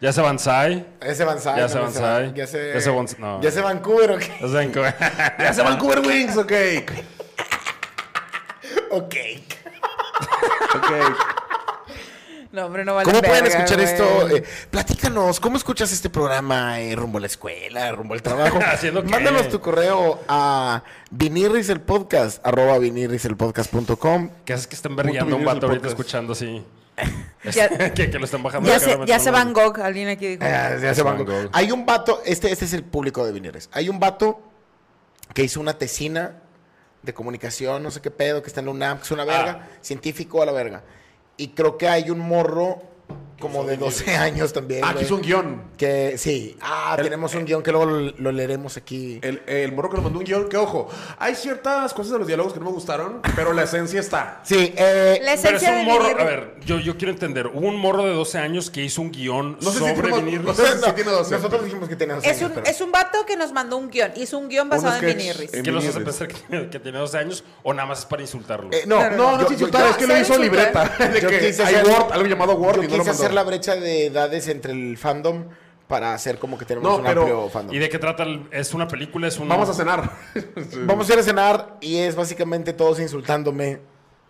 [0.00, 0.86] Ya se Van Sai.
[1.00, 1.58] Ya se Van Sai.
[1.58, 2.32] Ya se Van Sai.
[2.34, 2.72] Ya se.
[2.74, 3.40] Ya se Van- no.
[3.42, 4.22] Ya se Vancouver, ok.
[4.40, 4.94] Ya se Van-
[5.38, 6.52] Ya se Vancouver Wings, ok.
[8.90, 9.14] Ok.
[10.74, 11.16] Ok.
[12.52, 13.92] No, hombre, no vale ¿Cómo pueden verga, escuchar güey.
[13.92, 14.28] esto?
[14.36, 18.58] Eh, platícanos, ¿cómo escuchas este programa eh, rumbo a la escuela, rumbo al trabajo?
[18.66, 19.08] ¿Haciendo qué?
[19.08, 24.30] Mándanos tu correo a vinirriselpodcast, arroba vinirriselpodcast.com.
[24.44, 26.62] ¿Qué haces que estén berreando un vato ahorita escuchando así?
[27.50, 28.68] Ya- que, que lo están bajando.
[28.68, 30.42] Ya se, ya Van Gogh, alguien aquí dijo.
[30.44, 31.26] Eh, ya se Van van.
[31.26, 31.48] Gogh.
[31.54, 33.70] Hay un vato, este, este es el público de Vinirres.
[33.72, 34.42] Hay un vato
[35.32, 36.34] que hizo una tesina
[37.02, 39.68] de comunicación, no sé qué pedo, que está en la UNAM, que es una verga,
[39.80, 40.82] científico a la verga.
[41.36, 42.82] Y creo que hay un morro
[43.40, 44.84] como de 12 años también.
[44.84, 45.62] Ah, aquí es un guion.
[45.76, 46.56] Que sí.
[46.60, 49.18] Ah, El- tenemos un guion que luego lo, lo leeremos aquí.
[49.22, 52.26] El, el morro que nos mandó un guion, que ojo, hay ciertas cosas de los
[52.26, 54.40] diálogos que no me gustaron, pero la esencia está.
[54.44, 57.66] Sí, eh, La Pero es esencia un morro, a ver, yo, yo quiero entender, hubo
[57.66, 60.54] un morro de 12 años que hizo un guion No sé si sobre tenemos- no
[60.54, 61.34] si tiene 12.
[61.36, 63.76] nosotros dijimos que tenía 12 Es años, un, pero- es un vato que nos mandó
[63.76, 64.12] un guion.
[64.16, 65.16] Hizo un guion basado en.
[65.16, 65.50] Vinirris.
[65.50, 68.22] ¿Qué los hace pensar que, tiene- que tiene 12 años o nada más es para
[68.22, 68.68] insultarlo?
[68.72, 70.84] Eh, no, Claro, No, no es insultar, es que lo ¿sabes hizo libreta.
[71.12, 73.21] De que hay Word, algo llamado Word y no lo mandó.
[73.24, 75.44] Hacer la brecha de edades entre el fandom
[75.88, 77.74] para hacer como que tenemos No, un pero- amplio fandom.
[77.74, 78.22] ¿Y de qué trata?
[78.22, 79.28] el- ¿Es una película?
[79.28, 79.48] ¿Es un...
[79.48, 80.10] Vamos a cenar.
[80.86, 83.80] Vamos a ir a cenar y es básicamente todos insultándome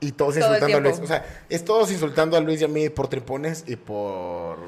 [0.00, 0.98] y todos Todo insultando a Luis.
[1.00, 4.58] O sea, es todos insultando a Luis y a mí por tripones y por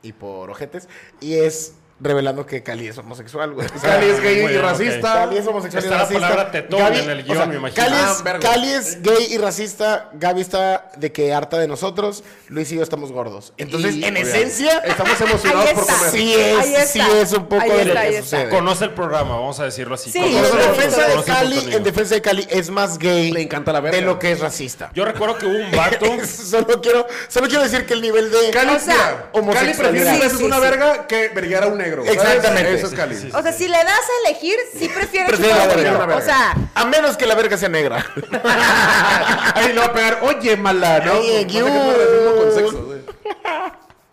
[0.00, 0.88] y por ojetes
[1.20, 3.68] y es revelando que Cali es homosexual, güey.
[3.68, 5.14] Sea, Cali es gay y racista.
[5.14, 6.20] Cali es homosexual y la racista.
[6.20, 7.84] palabra tetón Gaby- en el o guion, sea, me imagino.
[7.84, 8.50] Cali Ah, es, verga.
[8.50, 10.10] Cali es gay y racista.
[10.14, 12.22] Gaby está de que harta de nosotros.
[12.48, 13.52] Luis y yo estamos gordos.
[13.56, 16.10] Entonces, Y- en esencia, Estamos emocionados por comer.
[16.10, 18.48] sí es, sí es un poco de lo que sucede.
[18.48, 20.10] Conoce el programa, vamos a decirlo así.
[20.10, 23.72] Sí, Conoce en defensa de Cali, en defensa de Cali es más gay Le encanta
[23.72, 23.98] la verga.
[23.98, 24.90] de lo que es racista.
[24.94, 26.06] Yo recuerdo que hubo un vato...
[26.26, 30.56] solo quiero, solo quiero decir que el nivel de Cali, O sea, Cali prefiere una
[30.56, 30.60] sí.
[30.62, 32.74] verga que verguiar a un Exactamente.
[32.74, 33.14] Eso es Cali.
[33.14, 35.74] Sí, sí, O sea, si le das a elegir, sí prefiere Prefiere chupar la
[36.06, 36.16] verga.
[36.16, 38.04] O sea, a menos que la verga sea negra.
[39.54, 41.14] Ahí le va a pegar, oye, mala, ¿no?
[41.18, 42.94] Oye, con sexo.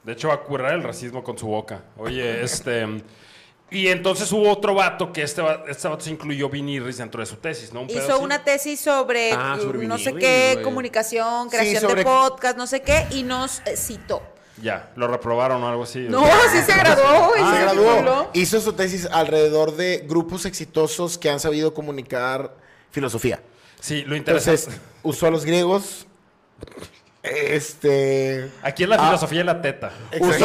[0.04, 1.82] De hecho, va a currar el racismo con su boca.
[1.98, 3.04] Oye, este...
[3.72, 7.26] Y entonces hubo otro vato que este, va- este vato se incluyó Vinirris dentro de
[7.26, 7.82] su tesis, ¿no?
[7.82, 12.04] Un hizo una tesis sobre, Ah, sobre no sé qué, comunicación, Sí, creación sobre- de
[12.06, 14.22] podcast, no sé qué, y nos eh, citó.
[14.62, 16.06] Ya, lo reprobaron o algo así.
[16.10, 17.44] No, sí se graduó, güey.
[17.44, 18.30] se graduó.
[18.34, 22.56] Hizo su tesis alrededor de grupos exitosos que han sabido comunicar
[22.92, 23.42] filosofía.
[23.80, 24.62] Sí, lo interesante...
[24.62, 26.08] Entonces, usó a los griegos.
[27.26, 28.50] Este.
[28.62, 29.06] Aquí es la Ah.
[29.08, 29.92] filosofía de la teta.
[30.20, 30.36] Usó-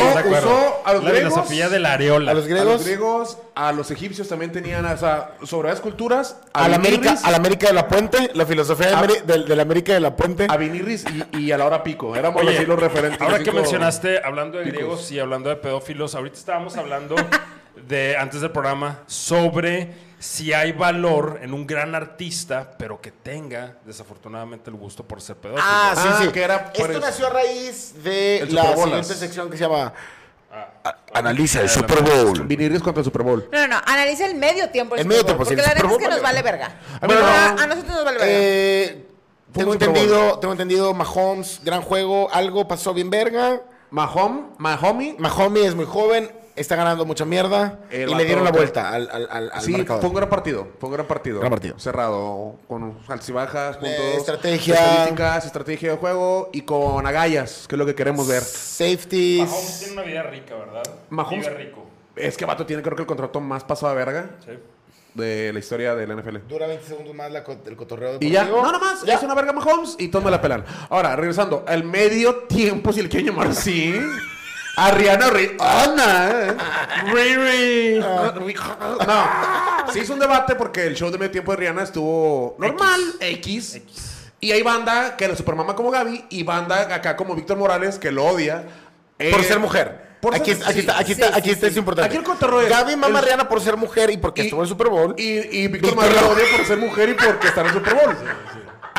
[0.84, 2.30] a los La griegos, filosofía de la areola.
[2.30, 2.66] A los A griegos.
[2.72, 7.14] los griegos, a los egipcios también tenían, o sea, sobre las culturas, A la América,
[7.22, 10.00] a la América de la Puente, la filosofía de, A- Ameri- de la América de
[10.00, 10.46] la Puente.
[10.48, 12.16] a Vinirris y, y a la hora pico.
[12.16, 13.20] Éramos Oye, así los referentes.
[13.20, 14.78] ahora los que mencionaste, hablando de picos.
[14.78, 17.14] griegos y hablando de pedófilos, ahorita estábamos hablando
[17.88, 23.78] de, antes del programa, sobre si hay valor en un gran artista, pero que tenga,
[23.86, 25.64] desafortunadamente, el gusto por ser pedófilo.
[25.66, 26.28] Ah, sí, Ah, sí.
[26.28, 29.92] que era Esto el- nació a raíz de el la siguiente sección que se llama
[30.52, 32.42] Ah, a- Analiza el ah, Super Bowl.
[32.46, 33.48] Vinirris contra el Super Bowl.
[33.52, 34.96] No, no, no, analiza el medio tiempo.
[34.96, 36.66] El medio tiempo, sí, Porque la neta Super es que nos vale verga.
[37.00, 37.26] A mí Bueno, no.
[37.28, 38.32] a, a nosotros nos vale verga.
[38.34, 39.06] Eh,
[39.52, 39.74] tengo Bowl.
[39.82, 43.62] entendido, tengo entendido, Mahomes, gran juego, algo pasó bien verga.
[43.90, 46.30] Mahom, Mahomi, Mahomes es muy joven,
[46.60, 49.72] está ganando mucha mierda El y le dieron la vuelta al, al, al, al sí,
[49.72, 50.00] marcador.
[50.00, 50.68] fue un gran partido.
[50.78, 51.38] Fue un gran partido.
[51.40, 51.78] Gran partido.
[51.78, 53.98] Cerrado, con altas y bajas, puntos.
[54.18, 54.74] estrategia.
[54.74, 58.42] Estadísticas, estrategia de juego y con agallas, que es lo que queremos ver.
[58.42, 59.48] Safeties.
[59.48, 60.82] Mahomes tiene una vida rica, ¿verdad?
[61.10, 61.86] Mahomes- Vive rico.
[62.16, 64.52] Es que Vato tiene creo que el contrato más pasado de verga Sí.
[65.14, 66.38] de la historia del NFL.
[66.48, 69.14] Dura 20 segundos más la co- el cotorreo Y ya, no, nomás, Ya.
[69.14, 70.64] es una verga Mahomes y todos me la pelan.
[70.90, 73.94] Ahora, regresando, al medio tiempo, si le quieren llamar así,
[74.86, 76.56] a Rihanna Rihanna.
[77.12, 77.98] Riri.
[78.00, 83.00] No, se hizo un debate porque el show de medio tiempo de Rihanna estuvo normal,
[83.20, 83.80] X.
[84.40, 88.10] Y hay banda que la supermama como Gaby y banda acá como Víctor Morales que
[88.10, 88.64] lo odia.
[89.18, 90.16] Por Eh, ser mujer.
[90.22, 91.72] por aquí, ser- aquí sí, está, aquí sí, está, aquí sí, está sí.
[91.72, 92.08] es importante.
[92.08, 94.44] Aquí el cotorreo es- Gaby mama a el- Rihanna por ser mujer y porque Y-
[94.46, 95.14] estuvo en el Super Bowl.
[95.18, 95.24] Y,
[95.58, 98.16] y Víctor la la- odia por ser mujer y porque está en el Super Bowl.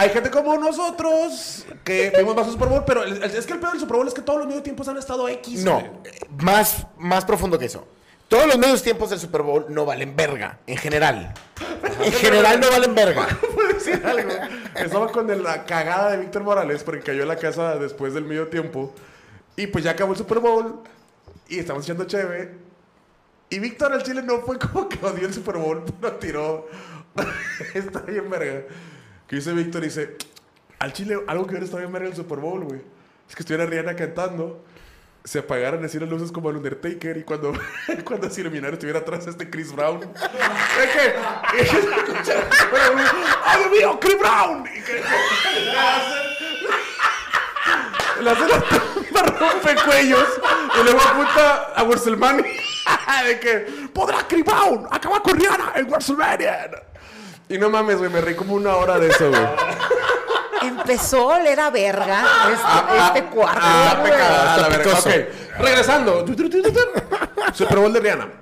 [0.02, 3.54] Hay gente como nosotros que vimos más el Super Bowl, pero el- el- es que
[3.54, 5.64] el pedo del Super Bowl es que todos los medio tiempos han estado X.
[5.64, 5.92] No, güey.
[6.06, 7.88] eh, más, más profundo que eso.
[8.28, 11.34] Todos los medios tiempos del Super Bowl no valen verga, en general.
[12.04, 13.28] En general no valen verga.
[13.54, 14.32] ¿Puedo decir algo?
[14.74, 18.24] Estaba con el- la cagada de Víctor Morales porque cayó en la casa después del
[18.26, 18.96] medio tiempo.
[19.56, 20.82] Y pues ya acabó el Super Bowl.
[21.48, 22.56] Y estamos echando chévere.
[23.52, 26.68] Y Víctor al Chile no fue como que odió el Super Bowl, pero tiró.
[27.76, 28.64] está bien verga.
[29.32, 30.18] Que dice Víctor, dice,
[30.78, 32.82] al Chile algo que hubiera estado bien verga el Super Bowl, güey.
[33.30, 34.62] Es que estuviera Rihanna cantando.
[35.24, 37.54] Se apagaran así las luces como el Undertaker y cuando,
[38.04, 40.02] cuando se iluminara estuviera atrás este Chris Brown.
[40.04, 40.10] es
[40.92, 41.16] que...
[43.46, 44.68] ¡Ay, Dios mío, Chris Brown!
[44.68, 44.96] Y que,
[48.22, 50.28] le tumba rompecuellos
[50.78, 52.52] y luego apunta a WrestleMania
[53.26, 56.91] de que podrá Chris Brown acabar con Rihanna en WrestleMania.
[57.52, 59.42] Y no mames, güey, me reí como una hora de eso, güey.
[60.62, 63.60] Empezó a oler a verga este, este cuarto.
[63.62, 64.12] ah, güey.
[64.12, 64.36] pecado.
[64.38, 65.00] Ah, está la verga.
[65.00, 66.26] Ok, regresando.
[67.54, 68.41] Super Bowl de Rihanna.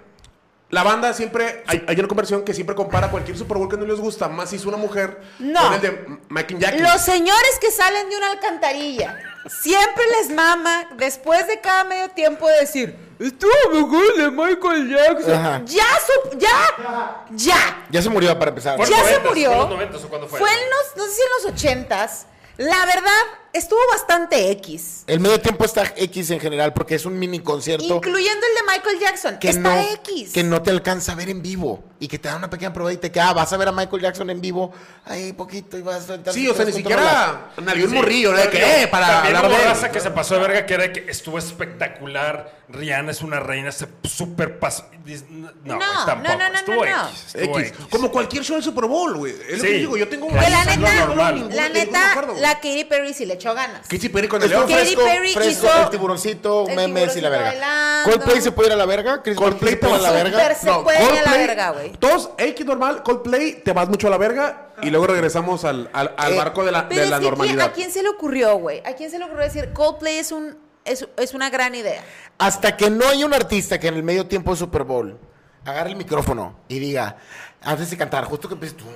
[0.72, 3.86] La banda siempre, hay, hay una conversión que siempre compara cualquier Super Bowl que no
[3.86, 5.60] les gusta, más si es una mujer, No.
[5.64, 6.80] con el de Mike and Jackie.
[6.80, 9.18] Los señores que salen de una alcantarilla
[9.62, 15.34] siempre les mama, después de cada medio tiempo, decir, estuvo mejor el de Michael Jackson.
[15.34, 15.62] Ajá.
[15.66, 17.86] Ya, su- ya, ya.
[17.90, 18.78] Ya se murió para empezar.
[18.78, 19.50] Ya en se 90s, murió.
[19.52, 20.40] ¿fue en los 90s o cuándo fue?
[20.40, 22.26] Fue en los, no sé si en los ochentas.
[22.58, 23.12] La verdad,
[23.54, 25.04] estuvo bastante X.
[25.08, 28.72] El medio tiempo está X en general porque es un mini concierto Incluyendo el de
[28.74, 29.38] Michael Jackson.
[29.40, 30.32] que está no, X.
[30.34, 32.94] que no te alcanza a ver en vivo y que te da una pequeña prueba
[32.94, 34.72] y te queda, ah, vas a ver a Michael Jackson en vivo,
[35.06, 38.50] ahí poquito y vas a Sí, o sea, ni siquiera nalgué un morrillo, ¿no?
[38.50, 39.70] Que, eh, para también hablar de él.
[39.70, 42.60] raza que se pasó de verga que era que estuvo espectacular.
[42.70, 44.86] Rihanna es una reina, se super pasó.
[45.30, 46.38] No, No, no, tampoco.
[46.38, 47.08] no, no, estuvo no.
[47.10, 47.36] X.
[47.36, 47.72] estuvo X.
[47.72, 47.86] X.
[47.90, 49.34] Como cualquier show del Super Bowl, güey.
[49.50, 49.68] Es lo Sí.
[49.72, 49.98] que digo.
[49.98, 51.50] Yo tengo Que la lo neta, normal.
[51.52, 53.88] la neta, la Katy Perry sí le echó ganas.
[53.88, 54.62] Katy Perry con el león.
[54.68, 57.46] Katy fresco, Perry fresco, hizo- el tiburoncito, el memes y la verga.
[57.48, 58.10] bailando.
[58.12, 60.56] Coldplay se puede ir a la verga, Coldplay te ir a la verga.
[60.56, 61.92] Se puede ir a la verga, güey.
[61.94, 66.14] Todos, X normal, Coldplay, te vas mucho a la verga y luego regresamos al, al,
[66.18, 67.66] al Eh, barco de la, Pero de es la que ¿quién- normalidad.
[67.68, 68.82] ¿a quién se le ocurrió, güey?
[68.86, 72.02] ¿A quién se le ocurrió decir Coldplay es un es, es una gran idea?
[72.38, 75.20] Hasta que no haya un artista que en el medio tiempo de Super Bowl
[75.66, 77.18] agarre el micrófono y diga,
[77.62, 78.88] antes de cantar, justo que tum,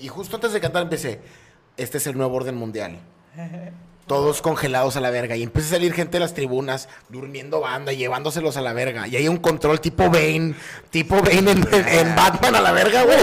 [0.00, 1.20] y justo antes de cantar empecé,
[1.76, 2.98] este es el nuevo orden mundial.
[4.06, 5.34] Todos congelados a la verga.
[5.34, 9.08] Y empieza a salir gente de las tribunas, durmiendo banda, llevándoselos a la verga.
[9.08, 10.54] Y hay un control tipo Bane,
[10.90, 13.16] tipo Bane en, en- en Batman a la verga, güey.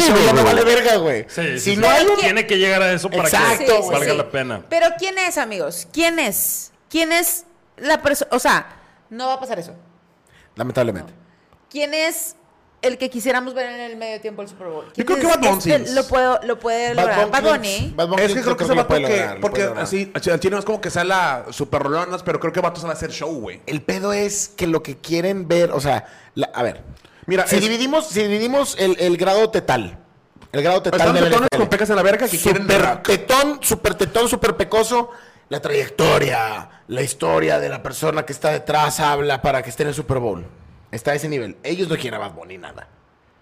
[0.00, 1.26] Show ya no vale verga, güey.
[1.28, 1.92] Sí, si sí, no sí.
[1.96, 2.16] hay un...
[2.18, 4.64] Tiene que llegar a eso para Exacto, que valga la pena.
[4.68, 5.86] Pero ¿quién es, amigos?
[5.92, 6.72] ¿Quién es?
[6.88, 7.44] ¿Quién es
[7.76, 8.30] la persona?
[8.32, 8.66] O sea,
[9.10, 9.74] no va a pasar eso.
[10.56, 11.12] Lamentablemente.
[11.70, 12.34] ¿Quién es
[12.82, 14.84] el que quisiéramos ver en el medio tiempo del Super Bowl?
[14.94, 15.72] ¿Quién creo que Bad Bunny.
[15.72, 17.30] este lo, puedo, lo puede lograr.
[17.30, 17.92] Bad Bunny.
[17.94, 20.64] Bad Bunny Es que yo creo que que, lograr, lo porque así, al chino es
[20.64, 23.60] como que sea la super rolonas, pero creo que vatos van a hacer show, güey.
[23.66, 26.82] El pedo es que lo que quieren ver, o sea, la- a ver,
[27.26, 29.98] Mira, si es- dividimos, si dividimos el, el grado tetal,
[30.52, 33.06] el grado tetal del tetones con pecas en la verga que quieren super rap.
[33.06, 35.10] tetón, super tetón, super pecoso,
[35.48, 39.90] la trayectoria, la historia de la persona que está detrás habla para que esté en
[39.90, 40.46] el Super Bowl.
[40.90, 41.56] Está a ese nivel.
[41.62, 42.88] Ellos no quieren a Bad Bunny nada.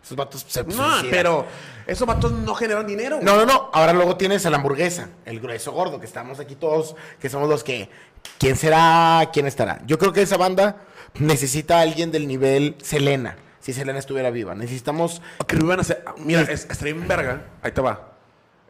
[0.02, 1.06] Esos vatos se No, suicidan.
[1.10, 1.46] pero
[1.86, 3.18] esos vatos no generan dinero.
[3.20, 3.70] No, no, no.
[3.72, 7.48] Ahora luego tienes a la hamburguesa, el grueso gordo, que estamos aquí todos, que somos
[7.48, 7.90] los que.
[8.38, 9.28] ¿Quién será?
[9.32, 9.82] ¿Quién estará?
[9.86, 10.76] Yo creo que esa banda
[11.18, 13.36] necesita a alguien del nivel Selena.
[13.60, 14.54] Si Selena estuviera viva.
[14.54, 16.04] Necesitamos Que lo iban a hacer.
[16.18, 17.42] Mira, es, estaría verga.
[17.62, 18.12] Ahí te va.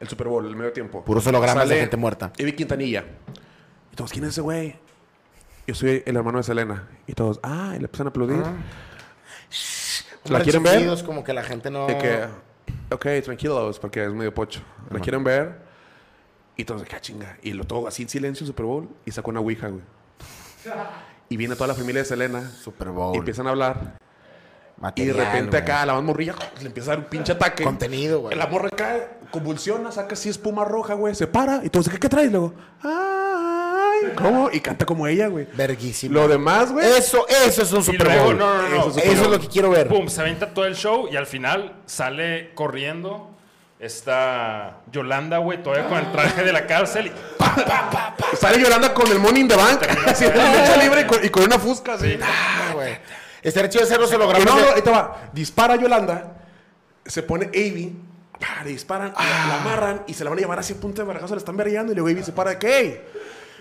[0.00, 1.04] El Super Bowl, el medio tiempo.
[1.04, 2.32] Puros hologramas de Sale gente muerta.
[2.38, 3.04] Ivy Quintanilla.
[3.92, 4.76] Y todos, ¿quién es ese güey?
[5.68, 6.88] Yo soy el hermano de Selena.
[7.06, 8.42] Y todos, ah, y le empiezan a aplaudir.
[10.24, 11.04] ¿La quieren ver?
[11.04, 11.86] como que la gente no.
[11.86, 12.24] De que,
[12.90, 14.62] ok, tranquilos, porque es medio pocho.
[14.88, 15.58] ¿La quieren ver?
[16.56, 17.36] Y todos, ¿qué chinga?
[17.42, 19.82] Y lo todo así en silencio, Super Bowl, y sacó una ouija, güey.
[21.28, 22.50] Y viene toda la familia de Selena.
[22.50, 23.14] Super Bowl.
[23.14, 23.98] Y empiezan a hablar.
[24.94, 25.62] Y de repente güey.
[25.62, 27.62] acá la más morrilla le empieza a dar un pinche ataque.
[27.62, 28.38] Contenido, güey.
[28.38, 31.14] La morra cae, convulsiona, saca así espuma roja, güey.
[31.14, 31.62] Se para.
[31.62, 32.32] Y todos, ¿qué, qué traes?
[32.32, 32.54] Luego,
[34.04, 34.50] ay, ¿cómo?
[34.52, 35.46] Y canta como ella, güey.
[35.54, 36.14] Verguísimo.
[36.14, 36.86] Lo demás, güey.
[36.86, 38.38] Eso, eso es un Super luego, Bowl.
[38.38, 38.76] no, no, no.
[38.90, 39.88] Eso, eso es lo que quiero ver.
[39.88, 43.30] Pum, se avienta todo el show y al final sale corriendo
[43.80, 47.06] esta Yolanda, güey, todavía con el traje de la cárcel.
[47.06, 49.82] y- Sale llorando con el money in the bank.
[50.06, 52.18] haciendo la lucha libre y con, y con una fusca así.
[52.22, 52.96] Ah, güey.
[53.42, 54.44] Estaría chido hacer los Y hologramas.
[54.46, 55.30] no, no, ahí te va.
[55.32, 56.34] Dispara Yolanda.
[57.06, 57.96] Se pone Avi.
[58.38, 59.60] pa, Le disparan, la- la, Ah.
[59.62, 61.34] amarran y se la van a llevar así a punto de vergazo.
[61.34, 63.00] Le están vergueando y luego Avi se para de que, "Ey".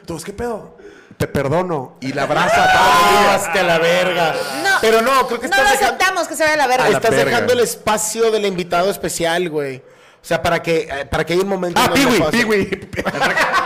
[0.08, 0.78] Entonces, ¿qué pedo?
[1.18, 1.98] Te perdono.
[2.00, 4.34] Y la abraza a toda la Ah, hasta la verga.
[4.64, 4.70] No.
[4.80, 6.86] Pero no, creo que No estás lo dejando, aceptamos que se vaya a la verga.
[6.86, 7.26] A la estás verga.
[7.26, 9.78] dejando el espacio del invitado especial, güey.
[9.80, 11.82] O sea, para que, eh, para que haya un momento.
[11.84, 12.90] Ah, donde Piwi, Piwi.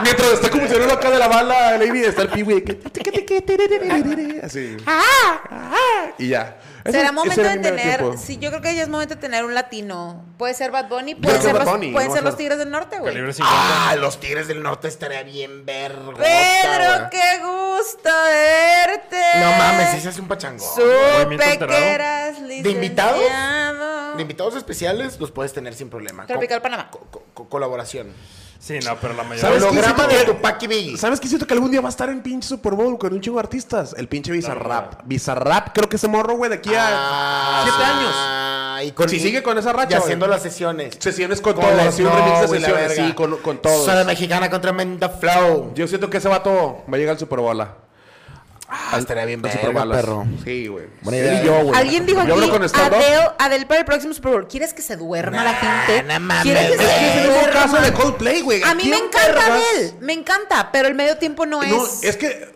[0.02, 2.62] Mientras está convulsionando acá de la bala, el Avi está el Piwi.
[2.64, 2.80] que-
[4.44, 4.78] Así.
[6.18, 6.58] Y ya.
[6.84, 9.54] Ese- Será momento de tener, sí, yo creo que ya es momento de tener un
[9.54, 10.26] latino.
[10.38, 12.72] Puede ser Bad Bunny, que ser, Bad los, Bunny, pueden no ser los Tigres del
[12.72, 13.14] Norte, güey.
[13.14, 13.90] Calibre 50.
[13.90, 16.24] Ah, los Tigres del Norte estaría bien vergüenza.
[16.24, 19.22] Pedro, qué gusto verte.
[19.40, 20.60] No mames, ese es un pachangón.
[20.60, 23.20] Supe que eras ¿De invitados?
[23.20, 24.16] licenciado.
[24.16, 26.26] De invitados especiales los puedes tener sin problema.
[26.26, 26.90] Tropical Panamá.
[26.92, 28.14] Co- co- co- colaboración.
[28.62, 29.42] Sí, no, pero la mayoría.
[29.42, 30.98] ¿Sabes qué Holograma siento de que- Tupac y Biggie.
[30.98, 33.20] ¿Sabes qué siento que algún día va a estar en pinche Super Bowl con un
[33.20, 33.96] chingo de artistas?
[33.98, 35.02] El pinche Bizarrap.
[35.06, 38.14] Bizarrap, creo que ese morro, güey, de aquí a Ah, siete años.
[38.16, 40.96] ah, y con, Si sigue con esa racha, Y haciendo las sesiones.
[41.00, 43.84] Sesiones con, un remix de y la sesiones, sí, con, con todo.
[43.84, 45.74] Soy mexicana con tremenda flow.
[45.74, 47.66] Yo siento que ese vato va a llegar al Super Bowl.
[48.72, 48.98] Ah.
[48.98, 50.26] Estaría bien Bowl, perro.
[50.44, 50.86] Sí, güey.
[51.02, 51.42] Buena Él idea.
[51.42, 51.80] y yo, güey.
[51.80, 52.50] Alguien dijo Yo aquí,
[53.38, 54.48] Adele para el próximo Super Bowl.
[54.48, 56.04] ¿Quieres que se duerma la gente?
[56.04, 57.62] no mames, ¿Quieres que se Es que es el mismo duerma?
[57.62, 58.64] caso de Coldplay, güey.
[58.64, 62.04] A mí me ¿Quién encanta Adele, me encanta, pero el medio tiempo no, No, es...
[62.04, 62.48] es que.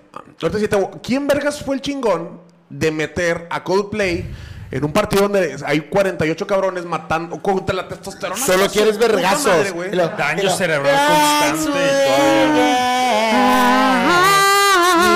[0.41, 4.25] ahorita sí te- ¿Quién vergas fue el chingón de meter a Coldplay
[4.71, 8.43] en un partido donde hay 48 cabrones matando contra la testosterona?
[8.45, 9.45] Solo quieres vergazos.
[9.47, 9.91] madre, güey.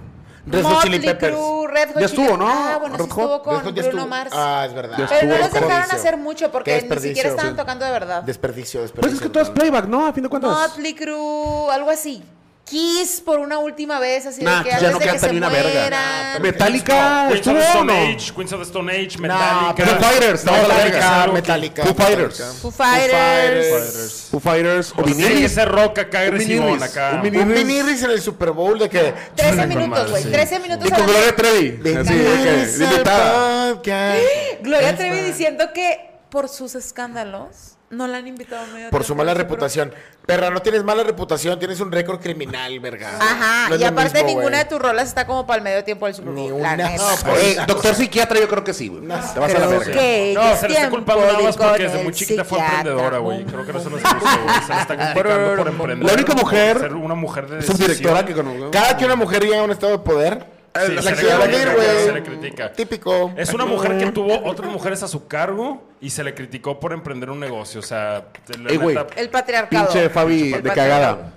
[0.45, 1.35] Red Hot Chili Peppers.
[1.35, 2.47] Crue, Red Hot Ya Chili- estuvo, ¿no?
[2.47, 4.07] Ah, bueno, Red sí estuvo con Hot Bruno estuvo.
[4.07, 4.31] Mars.
[4.33, 4.97] Ah, es verdad.
[4.97, 5.97] Ya Pero no los dejaron Desperdicio.
[5.99, 7.57] hacer mucho porque ni siquiera estaban sí.
[7.57, 8.23] tocando de verdad.
[8.23, 9.01] Desperdicio, desperdicio.
[9.01, 10.05] Pues es que todo es playback, ¿no?
[10.07, 10.51] A fin de cuentas.
[10.51, 12.23] Motley Crue, algo así.
[12.71, 15.27] Kiss por una última vez, así Nah, de que ya antes no de que canta
[15.27, 16.39] ni una verga.
[16.39, 18.15] Metallica Queens of estuvo the o Stone no?
[18.15, 19.73] Age, Queens of the Stone Age, Metallica.
[19.75, 21.27] pero Foo Fighters, Metallica.
[21.33, 21.83] Metallica.
[21.83, 22.37] Foo Fighters.
[22.61, 24.27] Foo Fighters.
[24.31, 27.21] Foo Fighters o tiene ser rock acá agresivón acá.
[27.23, 29.13] un miniris en el Super Bowl de que...
[29.35, 30.23] 13 Con minutos, güey.
[30.23, 30.29] sí.
[30.31, 31.67] 13 minutos Y con Gloria Trevi.
[31.67, 33.73] Así de que, Bienvenidos al limitada.
[33.73, 34.17] podcast.
[34.61, 39.13] Gloria Trevi diciendo que por sus escándalos no la han invitado a medio Por su
[39.15, 39.93] mala reputación.
[40.25, 43.09] Perra, no tienes mala reputación, tienes un récord criminal, verga.
[43.19, 44.63] Ajá, No es y lo aparte mismo, ninguna güey.
[44.63, 46.41] de tus rolas está como para el medio tiempo del Super Bowl.
[46.43, 46.75] Ni la una.
[46.77, 46.97] neta.
[46.97, 49.01] No, pues, Eh, doctor psiquiatra, yo creo que sí, güey.
[49.01, 49.93] Te vas a la creo verga.
[49.93, 53.43] que No, se le está culpando nada más porque desde muy chiquita fue emprendedora, güey.
[53.45, 54.55] Creo que no se lo expuso, güey.
[54.67, 56.07] Se le está criticando por emprender.
[56.07, 58.45] La única por mujer Ser una mujer de Subdirectora decisión.
[58.45, 58.71] que conozco.
[58.71, 61.37] Cada que una mujer llega a un estado de poder, Sí, la se le critica,
[61.75, 61.85] güey.
[62.05, 62.71] se le critica.
[62.73, 63.31] Típico.
[63.35, 66.93] Es una mujer que tuvo otras mujeres a su cargo y se le criticó por
[66.93, 67.79] emprender un negocio.
[67.81, 68.95] O sea, la Ey, güey.
[68.95, 69.87] neta- El patriarcado.
[69.91, 71.33] Pinche Fabi El de cagada.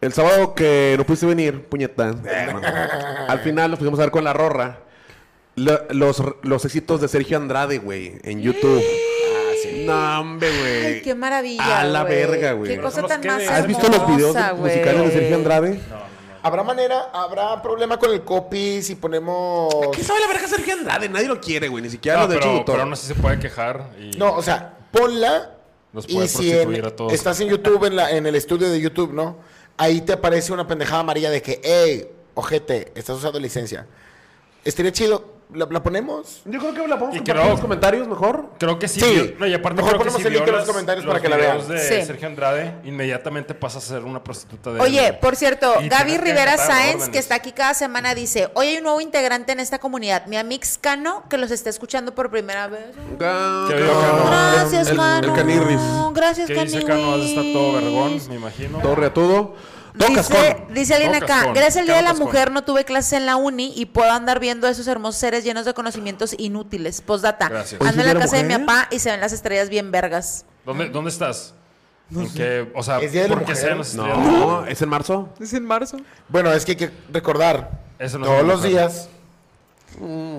[0.00, 2.14] El sábado que no pudiste venir, puñeta.
[3.28, 4.80] al final nos pusimos a ver con la rorra.
[5.56, 8.82] lo- los, los éxitos de Sergio Andrade, güey, en YouTube.
[8.84, 9.84] Ah, sí.
[9.86, 10.84] No, hombre, güey.
[10.86, 11.80] Ay, qué maravilla.
[11.80, 12.14] A la güey.
[12.14, 12.74] verga, güey.
[12.76, 15.10] Qué cosa tan más ¿Has visto los videos hermosa, musicales de.
[15.12, 15.80] Sergio Andrade?
[16.46, 19.74] ¿Habrá manera, habrá problema con el copy si ponemos...
[19.92, 21.08] ¿Qué sabe la verga Sergio Andrade?
[21.08, 21.82] Nadie lo quiere, güey.
[21.82, 23.90] Ni siquiera No, los de pero, pero aún así se puede quejar.
[23.98, 24.16] Y...
[24.16, 25.56] No, o sea, ponla
[25.92, 27.12] Nos puede y si en- a todos.
[27.12, 29.36] estás en YouTube, en, la, en el estudio de YouTube, ¿no?
[29.76, 33.86] Ahí te aparece una pendejada amarilla de que, hey, ojete, estás usando licencia.
[34.64, 36.42] Estaría chido, ¿la, la ponemos?
[36.44, 38.50] Yo creo que la podemos Y compartir creo- en los comentarios mejor.
[38.58, 39.00] Creo que sí.
[39.00, 39.06] Sí.
[39.12, 41.20] vio- no, y aparte Mejor creo que ponemos si el link en los comentarios para
[41.20, 41.68] que la vean.
[41.68, 42.06] de Sí.
[42.06, 45.18] Sergio Andrade, inmediatamente pasas a ser una prostituta de Oye, él.
[45.20, 48.84] por cierto, Y Gaby Rivera Sáenz, que está aquí cada semana, dice, hoy hay un
[48.84, 52.86] nuevo integrante en esta comunidad, mi amix Cano, que los está escuchando por primera vez.
[53.18, 54.26] Ga- Que veo que no.
[54.26, 55.28] Gracias, el, Cano.
[55.28, 55.80] el canirris.
[56.12, 56.86] Gracias, ¿Qué dice Caniwis.
[56.86, 57.16] Cano?
[57.22, 58.78] Está todo vergón, me imagino.
[58.80, 59.54] Torre a todo.
[59.96, 61.54] Dice, dice alguien acá, cascón.
[61.54, 62.12] gracias al Día de la.
[62.14, 65.42] Mujer no tuve clases en la uni y puedo andar viendo a esos hermosos seres
[65.44, 67.00] llenos de conocimientos inútiles.
[67.00, 67.80] Postdata, Gracias.
[67.80, 69.90] ¿Hoy es ando en la casa de mi papá y se ven las estrellas bien
[69.90, 70.44] vergas.
[70.64, 71.54] ¿Dónde, ¿Dónde estás?
[72.14, 72.70] ¿En qué?
[72.74, 73.66] O sea, ¿Es Día de la ¿por qué Mujer?
[73.66, 74.18] sean las estrellas?
[74.18, 75.28] No, es en marzo.
[75.40, 75.96] Es en marzo.
[76.28, 78.70] Bueno, es que hay que recordar, Eso no todos los mujer.
[78.70, 79.08] días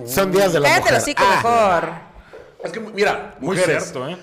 [0.05, 1.15] son días de la Cállate mujer.
[1.15, 1.91] los Ah, mejor.
[2.63, 4.17] Es que, mira, Muy mujeres, cierto, ¿eh?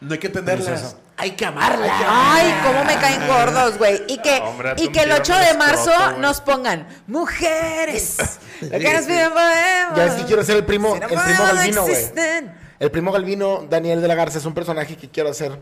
[0.00, 0.96] no hay que entenderlas.
[1.16, 1.90] Hay que amarlas.
[2.06, 4.02] Ay, cómo me caen gordos, güey.
[4.08, 8.38] Y que, Hombre, y que el tírame 8 el de marzo nos pongan mujeres.
[8.60, 9.96] Lo que nos piden podemos.
[9.96, 12.04] Ya es que quiero ser el primo, Si no el primo Galvino, güey.
[12.80, 15.58] El primo Galvino, Daniel de la Garza, es un personaje que quiero hacer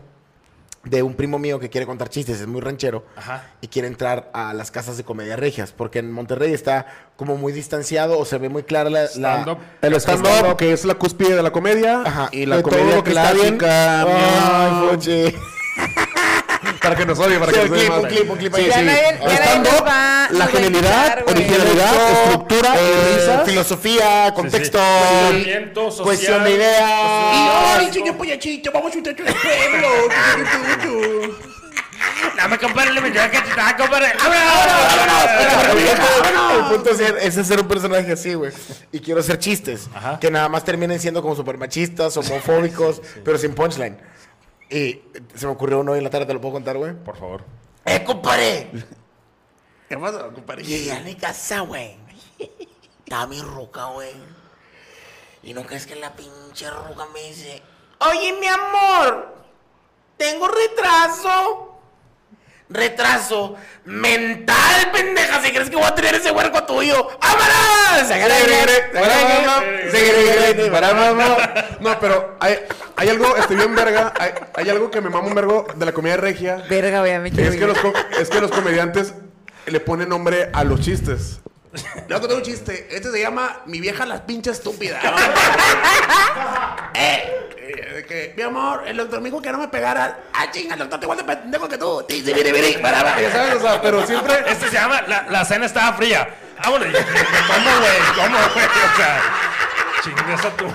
[0.83, 3.47] de un primo mío que quiere contar chistes, es muy ranchero Ajá.
[3.61, 7.53] y quiere entrar a las casas de comedia regias, porque en Monterrey está como muy
[7.53, 9.01] distanciado o se ve muy clara la...
[9.03, 9.57] la- Stand-up.
[9.81, 12.01] El stand-up, que es la cúspide de la comedia.
[12.05, 12.29] Ajá.
[12.33, 13.57] Y la De todo comedia lo que está bien.
[13.57, 14.81] clásica.
[14.91, 15.35] Ay.
[16.83, 18.61] para que nos odie, para Sí, que un nos odie un clip, un clip Sí,
[18.61, 18.67] ahí.
[18.67, 18.83] Ya sí.
[18.85, 23.49] nadie- ya nadie Stand-up, nos va- nos va la a genialidad, originalidad, estructura eh, y
[23.49, 26.03] filosofía, contexto, social.
[26.03, 26.83] cuestión de ideas.
[27.79, 28.71] ¡Ay, señor Pollachito!
[28.71, 29.87] ¡Vamos a un techo de pueblo!
[32.35, 33.11] Dame, compadre, me
[33.77, 34.13] compadre.
[36.57, 38.51] El punto es, ser, es hacer un personaje así, güey.
[38.91, 39.87] Y quiero hacer chistes.
[39.93, 40.19] Ajá.
[40.19, 43.97] Que nada más terminen siendo como super machistas, homofóbicos, pero sin punchline.
[44.73, 45.03] Y
[45.35, 46.95] se me ocurrió uno hoy en la tarde, ¿te lo puedo contar, güey?
[46.95, 47.43] Por favor.
[47.85, 48.71] ¡Eh, compadre!
[49.87, 50.63] ¿Qué pasa, compadre?
[50.63, 51.95] Llegué a mi casa, güey.
[53.05, 54.15] Estaba mi ruca, güey.
[55.43, 57.61] Y no crees que la pinche ruca me dice:
[57.99, 59.35] Oye, mi amor,
[60.17, 61.72] tengo retraso.
[62.73, 63.55] Retraso
[63.85, 65.41] mental, pendeja.
[65.41, 68.09] Si crees que voy a tener ese huerco tuyo, ¡vámonos!
[71.79, 72.59] No, pero hay,
[72.95, 75.91] hay algo, estoy bien verga, hay, hay algo que me mama un vergo de la
[75.91, 76.63] comedia regia.
[76.69, 77.67] Verga, güey, mí quiero Es que, ir.
[77.67, 79.13] los, co- es que los comediantes
[79.65, 81.39] le ponen nombre a los chistes.
[82.07, 82.87] Yo tengo un chiste.
[82.91, 84.99] Este se llama Mi vieja la pinche estúpida.
[86.93, 90.19] eh, eh, que, mi amor, el doctor me dijo que no me pegara.
[90.33, 92.05] Ah, chinga, el doctor te igual de pendejo que tú.
[92.09, 93.21] Sí, sí, mire, mire, para, para.
[93.21, 94.43] Ya sabes, o sea, pero siempre.
[94.47, 96.27] Este se llama La, la cena estaba fría.
[96.57, 97.97] Ah, bueno, y- ¿cómo, güey?
[98.15, 98.65] ¿Cómo, güey?
[98.65, 99.21] O sea,
[100.03, 100.65] chingas a tu.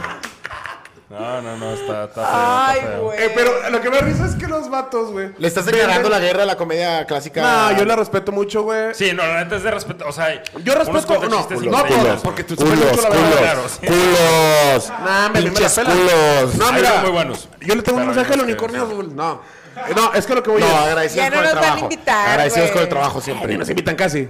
[1.11, 2.31] No, no, no, está, está feo.
[2.35, 3.03] Ay, está feo.
[3.05, 3.23] güey.
[3.23, 5.31] Eh, pero lo que me risa es que los vatos, güey.
[5.39, 7.41] Le estás declarando la guerra a la comedia clásica.
[7.41, 8.95] No, yo la respeto mucho, güey.
[8.95, 10.05] Sí, no, la neta es de respeto.
[10.07, 11.29] O sea, Yo respeto.
[11.29, 12.17] No, chistes no güey.
[12.23, 13.39] porque tú Culos, mucho la culos, verdad.
[13.41, 13.87] Claro, sí.
[13.87, 14.03] culos.
[14.03, 14.91] culos.
[15.01, 16.55] Nah, mí me la culos.
[16.57, 16.91] No, mira.
[16.91, 17.49] unos muy buenos.
[17.61, 19.17] Yo le tengo un mensaje al unicornio azul.
[19.17, 19.41] No.
[19.77, 21.55] Eh, No, es que lo que voy No, a agradecidos Ya no con el nos
[21.55, 21.85] van a trabajo.
[21.85, 23.57] invitar, agradecidos con el trabajo Ni siempre.
[23.59, 24.29] nos invitan casi.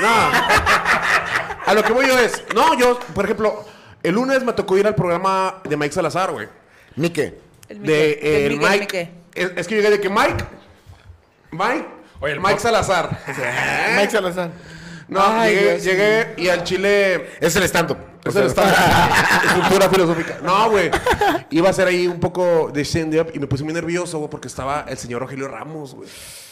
[0.00, 0.30] No.
[1.66, 2.42] A lo que voy yo es.
[2.54, 3.64] No, yo, por ejemplo,
[4.02, 6.48] el lunes me tocó ir al programa de Mike Salazar, güey.
[6.96, 7.38] Mike.
[7.68, 9.10] El De Mique, eh, el el Mike.
[9.34, 10.44] Es, es que yo llegué de que Mike.
[11.50, 11.86] Mike.
[12.20, 13.18] Oye, el Mike pop- Salazar.
[13.96, 14.50] Mike Salazar.
[15.08, 17.30] No, Ay, llegué, Dios llegué y al chile.
[17.40, 17.98] Es el stand-up.
[18.24, 18.46] Es el.
[18.46, 20.38] Es cultura filosófica.
[20.42, 20.90] No, güey.
[21.50, 24.48] Iba a ser ahí un poco de stand-up y me puse muy nervioso, güey, porque
[24.48, 26.08] estaba el señor Rogelio Ramos, güey.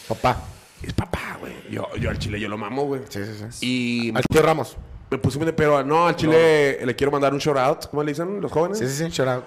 [0.08, 0.40] Papá.
[0.82, 1.52] Es papá, güey.
[1.70, 3.00] Yo, yo al chile yo lo mamo, güey.
[3.08, 3.66] Sí, sí, sí.
[3.66, 4.76] Y Al tío Ramos.
[5.16, 7.86] Me puse muy de pero no, al chile le quiero mandar un shout out.
[7.86, 8.78] ¿Cómo le dicen los jóvenes?
[8.78, 9.08] Sí, sí, sí.
[9.10, 9.44] Shout out.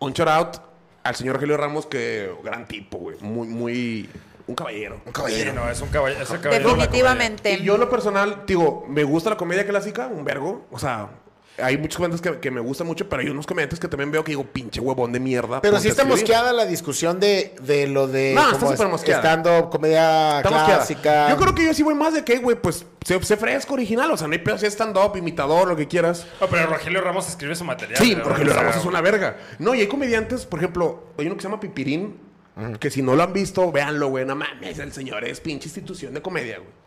[0.00, 0.56] Un shout out
[1.02, 3.16] al señor Rogelio Ramos, que gran tipo, güey.
[3.20, 4.08] Muy, muy.
[4.46, 4.96] Un caballero.
[4.96, 5.52] Un Sí, caballero.
[5.54, 6.22] no, es un caballero.
[6.22, 7.52] Es Definitivamente.
[7.54, 10.66] Y yo, en lo personal, digo, me gusta la comedia clásica, un vergo.
[10.70, 11.08] O sea,
[11.62, 14.24] hay muchos comediantes que, que me gustan mucho, pero hay unos comediantes que también veo
[14.24, 15.60] que digo, pinche huevón de mierda.
[15.60, 16.22] Pero sí está escribir".
[16.22, 19.70] mosqueada la discusión de, de lo de No, está súper mosqueada.
[19.70, 20.76] comedia Está mosqueada.
[20.78, 21.28] clásica.
[21.30, 24.10] Yo creo que yo sí voy más de que, güey, pues, sé, sé fresco, original.
[24.10, 26.26] O sea, no hay pedo si es stand-up, imitador, lo que quieras.
[26.40, 27.98] No, pero Rogelio Ramos escribe su material.
[28.02, 28.24] Sí, ¿no?
[28.24, 29.36] Rogelio sea, Ramos es una verga.
[29.58, 32.16] No, y hay comediantes, por ejemplo, hay uno que se llama Pipirín,
[32.80, 34.24] que si no lo han visto, véanlo, güey.
[34.24, 36.83] No mames, el señor es pinche institución de comedia, güey.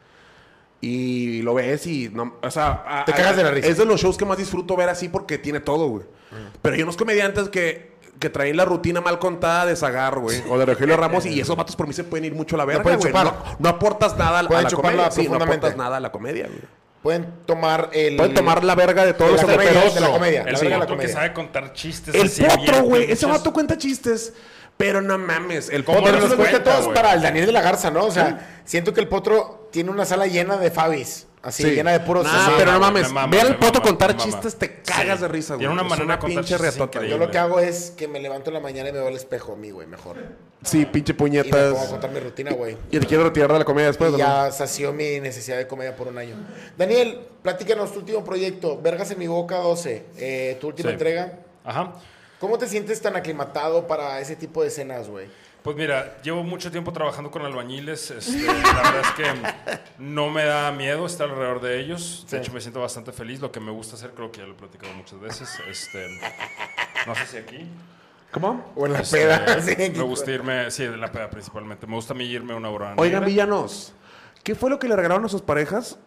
[0.79, 3.67] Y lo ves y, no, o sea, a- Te a- cagas de la risa.
[3.67, 6.05] Es de los shows que más disfruto ver así porque tiene todo, güey.
[6.61, 10.57] Pero hay unos comediantes que, que traen la rutina mal contada de Zagar, güey, o
[10.57, 12.83] de Rogelio Ramos, y esos vatos por mí se pueden ir mucho a la verga,
[12.83, 12.99] güey.
[12.99, 13.25] chupar.
[13.25, 15.11] No, no aportas nada a la, a comedia.
[15.11, 16.59] Sí, no aportas nada a la comedia, güey.
[17.01, 18.17] Pueden tomar el...
[18.17, 20.41] Pueden tomar la verga de todos los comedia, de la comedia.
[20.41, 22.13] El la verga de la vato que sabe contar chistes.
[22.13, 23.09] El así potro, güey.
[23.11, 24.33] Ese vato cuenta chistes.
[24.77, 25.69] Pero no mames.
[25.69, 28.05] El ¿Cómo potro Pero nos cuenta, todos para el Daniel de la Garza, ¿no?
[28.05, 31.25] O sea, siento que el potro tiene una sala llena de Fabis.
[31.41, 31.69] Así, Sí.
[31.71, 32.25] llena de puros...
[32.25, 32.51] Nah, así.
[32.57, 33.11] pero no me mames.
[33.11, 35.21] mama, Ve al me potro mama, contar chistes, te cagas Sí.
[35.21, 35.59] de risa, güey.
[35.59, 37.03] Tiene una manera de contar pinche reatota.
[37.05, 39.15] Yo lo que hago es que me levanto en la mañana y me veo al
[39.15, 40.17] espejo a mí, güey, mejor.
[40.63, 41.87] Sí, pinche Y me pongo a puñetas.
[41.89, 42.75] contar mi rutina, güey.
[42.91, 44.17] Y te quiero retirar de la comedia después, Y ¿no?
[44.17, 46.35] ya sació mi necesidad de comedia por un año.
[46.75, 50.93] Daniel, platícanos tu último proyecto, Vergas en mi boca 12, eh, tu última Sí.
[50.93, 51.33] entrega.
[51.63, 51.93] Ajá.
[52.39, 55.27] ¿Cómo te sientes tan aclimatado para ese tipo de escenas, güey?
[55.63, 58.11] Pues mira, llevo mucho tiempo trabajando con albañiles.
[58.11, 59.23] este, la verdad es que
[59.97, 62.25] no me da miedo estar alrededor de ellos.
[62.29, 62.37] De Sí.
[62.37, 63.41] hecho, me siento bastante feliz.
[63.41, 65.49] Lo que me gusta hacer, creo que ya lo he platicado muchas veces.
[65.69, 66.07] Este,
[67.05, 67.67] no sé si aquí.
[68.31, 68.71] ¿Cómo?
[68.75, 69.61] O en la Este, peda.
[69.61, 69.75] sí.
[69.77, 71.87] Me gusta irme, sí, de la peda principalmente.
[71.87, 72.93] Me gusta a mí irme una hora.
[72.97, 73.27] Oigan, negra.
[73.27, 73.93] villanos.
[74.43, 75.97] ¿Qué fue lo que le regalaron a sus parejas?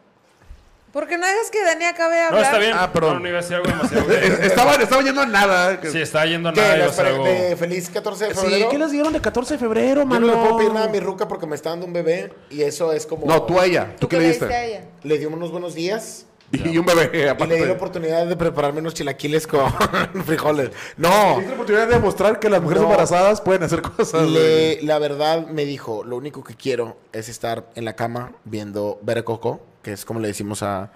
[0.93, 2.43] ¿Por qué no dejas que Dani acabe de No, hablar?
[2.45, 2.72] está bien.
[2.74, 3.14] Ah, perdón.
[3.14, 4.11] No, no iba a decir algo demasiado.
[4.43, 5.80] Estaban, estaban yendo a nada.
[5.91, 6.76] Sí, está yendo a nada.
[6.78, 7.24] Yo ¿Las algo...
[7.24, 8.68] de feliz 14 de Sí, febrero?
[8.70, 10.26] ¿qué les dieron de 14 de febrero, Yo mano?
[10.26, 12.62] no le puedo pedir nada a mi ruca porque me está dando un bebé y
[12.62, 13.24] eso es como...
[13.26, 13.93] No, tú a ella.
[13.93, 14.66] ¿Tú, ¿Tú qué le le diste a diste?
[14.66, 14.84] ella?
[15.05, 17.70] Le di unos buenos días Y un bebé, y le di la aparte.
[17.70, 19.72] oportunidad de prepararme unos chilaquiles con
[20.26, 20.70] frijoles.
[20.97, 22.88] No, Tienes la oportunidad de demostrar que las mujeres No.
[22.88, 24.26] embarazadas pueden hacer cosas.
[24.28, 28.99] Le- la verdad me dijo, lo único que quiero es estar en la cama viendo
[29.03, 30.91] Better Coco, que es como le decimos a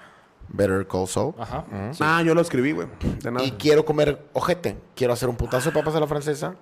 [0.49, 1.35] Better Call Saul.
[1.39, 1.65] Ajá.
[2.01, 2.89] Ah, yo lo escribí, güey.
[3.23, 3.45] De nada.
[3.45, 4.77] Y quiero comer ojete.
[4.95, 6.55] Quiero hacer un putazo de papas a la francesa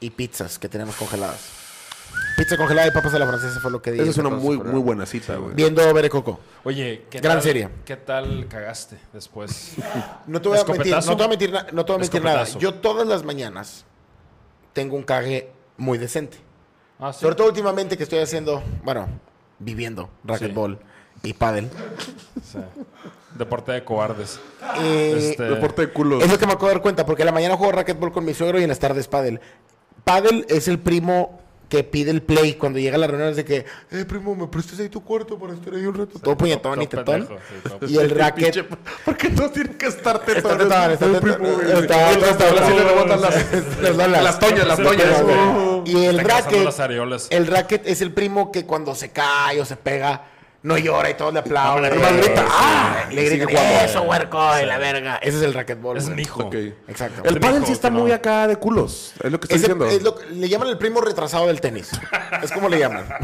[0.00, 1.50] y pizzas que tenemos congeladas.
[2.36, 4.02] Pizza congelada y papas a la francesa fue lo que dije.
[4.02, 5.54] Esa es una muy, muy buena cita, güey.
[5.54, 6.40] Viendo Better Coco.
[6.64, 7.68] Oye, ¿qué Gran tal, serie.
[7.84, 9.74] ¿Qué tal cagaste después?
[10.26, 12.00] No te voy a mentir, no te voy a mentir, na- no te voy a
[12.00, 12.44] mentir nada.
[12.44, 13.84] Yo todas las mañanas
[14.72, 16.38] tengo un cague muy decente.
[16.98, 17.20] Ah, sí.
[17.20, 19.08] Sobre todo últimamente que estoy haciendo, bueno,
[19.58, 20.78] viviendo racquetball
[21.22, 21.68] y pádel.
[22.50, 22.58] Sí.
[23.36, 24.40] Deporte de cobardes.
[24.80, 26.22] Eh, Este- Deporte de culos.
[26.24, 28.24] Es lo que me acabo de dar cuenta, porque en la mañana juego racquetball con
[28.24, 29.40] mi suegro y en las tardes pádel.
[30.04, 31.38] Pádel es el primo
[31.68, 34.80] que pide el play cuando llega a las reuniones de que, eh, primo, ¿me prestas
[34.80, 36.18] ahí tu cuarto para estar ahí un rato?
[36.18, 37.04] todo puñetón y tetón.
[37.26, 38.54] pendejo, sí, todo y el racket...
[38.56, 41.12] Pinche- ¿Por qué todos tienen que estar tetón, está tetón,
[43.20, 44.22] las, Las bolas.
[44.24, 45.22] las toñas, las toñas.
[45.84, 46.68] Y el racket,
[47.30, 50.24] el racket es el primo que cuando se cae o se pega,
[50.62, 52.00] no llora y todos le aplauden.
[52.00, 53.04] No, ¡ah!
[53.10, 53.80] Le gritan, jugando.
[53.84, 55.16] eso, huerco, y la verga.
[55.22, 55.96] Ese es el racquetball.
[55.96, 56.50] Es mi hijo.
[56.88, 57.22] Exacto.
[57.24, 58.00] El Sí, pádel sí está no.
[58.00, 59.12] muy acá de culos.
[59.22, 59.86] Es lo que estoy diciendo.
[59.86, 61.90] es lo que- le llaman el primo retrasado del tenis.
[62.42, 63.06] es como le llaman.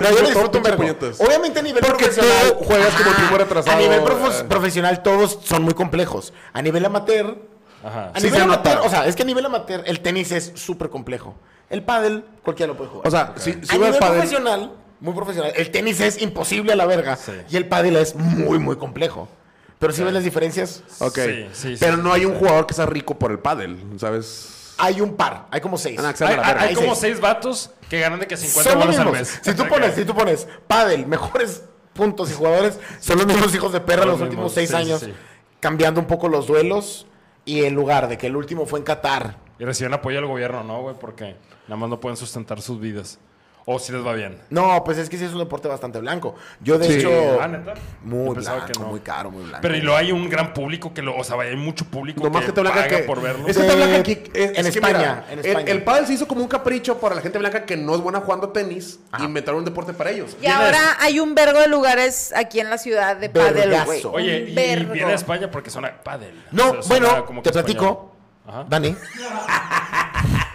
[0.00, 1.20] Yo todo disfruto un puñetas.
[1.20, 2.56] Obviamente a nivel Porque profesional.
[2.58, 3.76] tú juegas como primo retrasado.
[3.76, 6.32] A nivel profe- profesional todos son muy complejos.
[6.52, 7.36] A nivel amateur.
[7.84, 8.12] Ajá.
[8.14, 8.86] A Sí nivel amateur, nota.
[8.86, 11.34] o sea, es que a nivel amateur el tenis es súper complejo.
[11.70, 13.06] El pádel cualquiera lo puede jugar.
[13.06, 14.14] O sea, si, si a nivel pádel...
[14.14, 17.32] profesional, muy profesional, el tenis es imposible a la verga Sí.
[17.50, 19.28] y el pádel es muy muy complejo.
[19.78, 21.18] Pero si ves las diferencias, Ok.
[21.52, 24.74] Sí, Pero sí, no hay sí, un jugador que sea rico por el pádel, ¿sabes?
[24.80, 25.98] hay un par, hay como seis.
[26.00, 26.14] Ah,
[26.58, 26.98] Hay, como seis.
[27.14, 29.40] seis vatos que ganan de que 50 Son bolas al mes.
[29.42, 31.62] Si tú pones, si tú pones pádel, mejores
[31.94, 35.00] puntos y jugadores, son los mismos hijos de perra los, Los últimos seis años.
[35.00, 35.12] sí.
[35.60, 37.06] cambiando un poco los duelos
[37.44, 39.36] y en lugar de que el último fue en Qatar.
[39.58, 40.94] Y reciben apoyo del gobierno, ¿no, güey?
[41.00, 41.34] Porque
[41.66, 43.18] nada más no pueden sustentar sus vidas.
[43.70, 44.38] O si les va bien.
[44.48, 46.34] No, pues es que sí es un deporte bastante blanco.
[46.60, 46.92] Yo de Sí.
[46.94, 47.46] hecho Ah,
[48.02, 48.86] muy blanco, que no.
[48.86, 49.58] muy caro, muy blanco.
[49.60, 52.22] Pero y lo hay un gran público que lo, o sea, vaya, hay mucho público
[52.24, 53.02] Nomás que, gente blanca paga que.
[53.02, 53.46] por verlo.
[53.46, 54.12] Es gente Eh, blanca aquí.
[54.32, 55.70] es- en es que España, mira, en el- España.
[55.70, 58.20] El, pádel se hizo como un capricho para la gente blanca que no es buena
[58.20, 59.00] jugando tenis.
[59.18, 60.34] Inventaron un deporte para ellos.
[60.40, 64.02] Y ahora hay un vergo de lugares aquí en la ciudad de pádel, güey.
[64.12, 64.54] Oye, y,
[64.86, 66.42] viene a España porque suena pádel.
[66.52, 68.08] No, O sea, suena bueno, como te que platico, español.
[68.46, 68.64] Ajá.
[68.66, 68.96] Dani.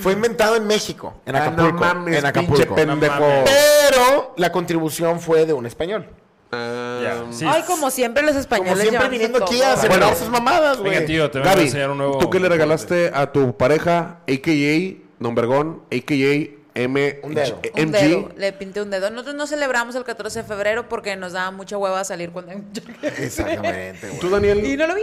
[0.00, 1.72] Fue inventado en México, en Ah, Acapulco.
[1.72, 2.54] no mames, en Acapulco.
[2.56, 3.14] pinche pendejo.
[3.14, 3.50] No mames.
[3.90, 6.08] Pero la contribución fue de un español.
[6.50, 7.44] Ah, sí.
[7.46, 10.14] Ay, como siempre los españoles Como siempre viniendo aquí a Bueno.
[10.14, 10.92] sus mamadas, güey.
[10.94, 12.18] Venga, tío, te vengo a enseñar un nuevo.
[12.18, 14.96] tú que le regalaste a tu pareja, a.k.a.
[15.18, 16.58] Don Vergón, a.k.a.
[16.74, 17.60] M Un dedo.
[17.74, 17.92] Un MG.
[17.92, 19.10] dedo, le pinté un dedo.
[19.10, 22.58] Nosotros no celebramos el 14 de febrero porque nos daba mucha hueva salir cuando hay
[22.58, 23.24] mucha gente.
[23.24, 24.30] Exactamente, Tú.
[24.30, 25.02] Daniel, Y no lo vi.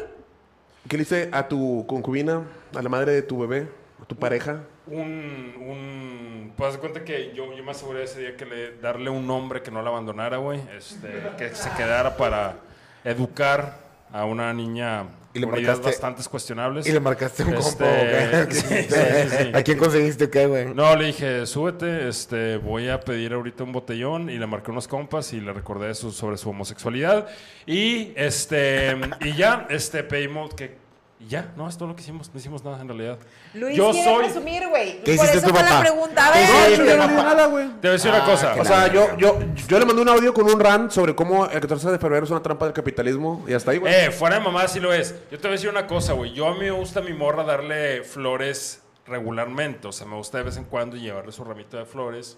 [0.88, 2.44] ¿qué le hiciste a tu concubina,
[2.76, 3.68] a la madre de tu bebé,
[4.08, 4.62] tu pareja?
[4.88, 9.10] Un, un, pues de cuenta que yo, yo me aseguré ese día que le, darle
[9.10, 10.60] un nombre que no la abandonara, güey.
[10.78, 12.56] Este, que se quedara para
[13.04, 13.80] educar
[14.14, 16.88] a una niña Y le con ideas marcaste- bastante cuestionables.
[16.88, 17.86] Y le marcaste un Este, compo.
[18.02, 18.48] ¿qué?
[18.52, 19.52] sí, sí, sí, sí.
[19.54, 20.74] ¿A quién conseguiste qué, güey?
[20.74, 24.88] No, le dije, súbete, este, voy a pedir ahorita un botellón y le marqué unos
[24.88, 27.28] compas y le recordé su- sobre su homosexualidad
[27.66, 30.85] y este y ya, este, pedimos que
[31.18, 33.18] y ya, no, es todo lo que hicimos, no hicimos nada en realidad.
[33.54, 35.02] Luis yo quiere soy, presumir, güey.
[35.04, 36.28] ¿Qué Por hiciste eso tu fue la pregunta.
[36.28, 36.72] A ¿Qué ver, hiciste?
[36.72, 37.68] yo no le digo nada, güey.
[37.68, 38.56] te voy a decir una Ah, cosa.
[38.60, 41.60] O sea, yo, yo, yo le mandé un audio con un rant sobre cómo el
[41.62, 43.94] 14 de febrero es una trampa del capitalismo y hasta ahí, güey.
[43.94, 45.16] Eh, fuera de mamá sí lo es.
[45.32, 46.34] Yo te voy a decir una cosa, güey.
[46.34, 49.88] Yo a mí me gusta a mi morra darle flores regularmente.
[49.88, 52.38] O sea, me gusta de vez en cuando llevarle su ramito de flores,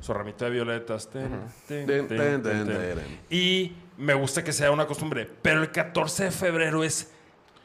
[0.00, 1.08] su ramito de violetas.
[1.08, 1.30] ten,
[1.66, 2.94] ten, Ten, ten, ten, ten, ten, ten.
[2.98, 3.20] ten.
[3.30, 5.28] Y me gusta que sea una costumbre.
[5.42, 7.12] Pero el 14 de febrero es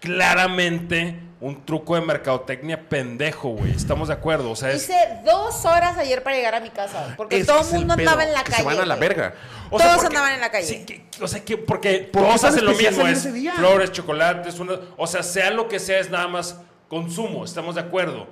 [0.03, 3.71] claramente un truco de mercadotecnia pendejo, güey.
[3.71, 4.51] Estamos de acuerdo.
[4.51, 4.83] O sea, es...
[4.83, 4.95] Hice
[5.25, 7.13] dos horas ayer para llegar a mi casa.
[7.17, 8.63] Porque Es todo el mundo pedo, andaba en la que calle.
[8.63, 9.33] Se van a la verga.
[9.69, 10.65] O sea, Todos porque- andaban en la calle.
[10.67, 13.05] Sí, que- o sea, que porque ¿Por qué todos hacen lo mismo.
[13.07, 13.27] Es
[13.57, 17.43] flores, chocolates, una- o sea, sea lo que sea, es nada más consumo.
[17.43, 18.27] Estamos de acuerdo.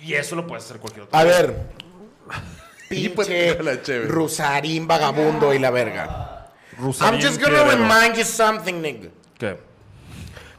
[0.00, 1.56] Y eso lo puedes hacer cualquier otro A ver.
[2.90, 4.02] Y pues, Pinche.
[4.02, 6.50] Rusarín vagabundo y la verga.
[6.78, 9.08] Rusarín I'm just gonna remind you something, nigga.
[9.38, 9.58] ¿Qué?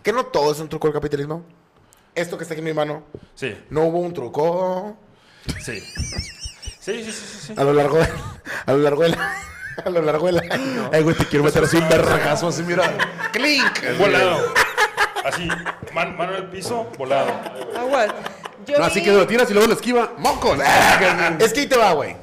[0.07, 1.43] ¿Que no todo es un truco del capitalismo?
[2.15, 3.03] Esto que está aquí en mi mano,
[3.35, 4.95] Sí, no hubo un truco
[5.59, 5.81] sí.
[6.79, 7.11] Sí, sí, sí,
[7.47, 7.53] sí.
[7.57, 8.07] a lo largo de,
[8.67, 9.35] a lo largo de la,
[9.83, 10.89] a lo largo del año.
[10.93, 12.89] Ay, güey, te quiero meter así un verragazo así, mira.
[13.33, 13.97] ¡Clink!
[13.99, 14.53] Volado.
[15.25, 15.45] Así,
[15.93, 17.29] man- mano en el piso, volado.
[18.65, 20.13] Yo No, así que lo tiras y luego lo esquiva.
[20.19, 20.57] ¡Mocos!
[21.39, 22.15] Es que ahí te va, güey.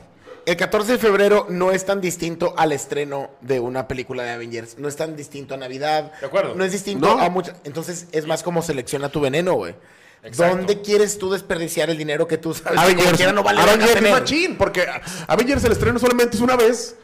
[0.46, 4.78] El 14 de febrero no es tan distinto al estreno de una película de Avengers.
[4.78, 6.12] No es tan distinto a Navidad.
[6.20, 6.54] De acuerdo.
[6.54, 7.20] No es distinto No.
[7.22, 7.56] a muchas.
[7.64, 9.74] Entonces es más como selecciona tu veneno, güey.
[10.22, 10.56] Exacto.
[10.56, 13.96] ¿Dónde quieres tú desperdiciar el dinero que tú sabes que Avengers, quiera no vale Avengers
[13.96, 14.86] es machín, porque
[15.26, 16.96] Avengers el estreno solamente es una vez.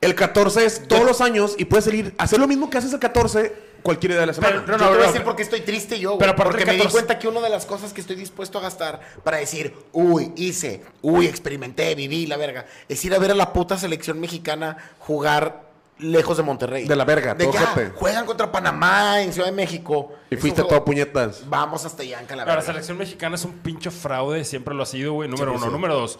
[0.00, 3.00] El 14 es todos los años y puedes salir, hacer lo mismo que haces el
[3.00, 4.56] 14 cualquier día de la semana.
[4.56, 6.20] Yo Pero- te voy a no, decir por qué estoy triste yo, güey.
[6.20, 8.62] Pero Porque me di 14 cuenta que una de las cosas que estoy dispuesto a
[8.62, 13.34] gastar para decir, uy, hice, uy, experimenté, viví, la verga, es ir a ver a
[13.34, 15.68] la puta selección mexicana jugar
[15.98, 16.86] lejos de Monterrey.
[16.88, 20.12] De la verga, de todo que, ah, juegan contra Panamá en Ciudad de México.
[20.30, 21.42] y Es fuiste todo puñetas.
[21.46, 22.62] Vamos hasta Yanca, la Pero la verga.
[22.62, 25.28] selección mexicana es un pinche fraude, siempre lo ha sido, güey.
[25.28, 25.66] Número uno.
[25.66, 25.70] sí.
[25.70, 26.18] Número dos.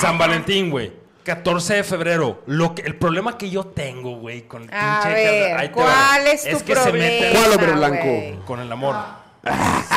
[0.00, 0.92] San Valentín, güey.
[1.26, 2.42] 14 de febrero.
[2.46, 5.14] Lo que, el problema que yo tengo, güey, con el A pinche.
[5.14, 5.86] ver, ahí te va.
[5.86, 8.44] ¿cuál es tu que se meten problema, ¿Cuál, hombre blanco?
[8.46, 8.96] con el amor.
[9.44, 9.50] Se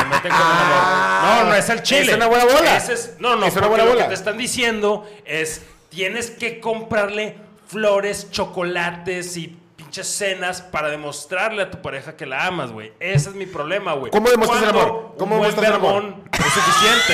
[0.06, 1.24] meten con el amor.
[1.24, 2.12] No, no es el chile.
[2.12, 2.78] Es una buena bola.
[2.78, 4.04] Es- no, no, Es una buena lo bola.
[4.04, 9.56] que te están diciendo es tienes que comprarle flores, chocolates y
[9.90, 12.94] pinches cenas para demostrarle a tu pareja que la amas, güey.
[13.00, 14.12] Ese es mi problema, güey.
[14.12, 15.16] ¿Cómo demuestras el amor?
[15.18, 16.04] ¿Cómo un buen demuestras el amor?
[16.04, 17.14] vergón es suficiente.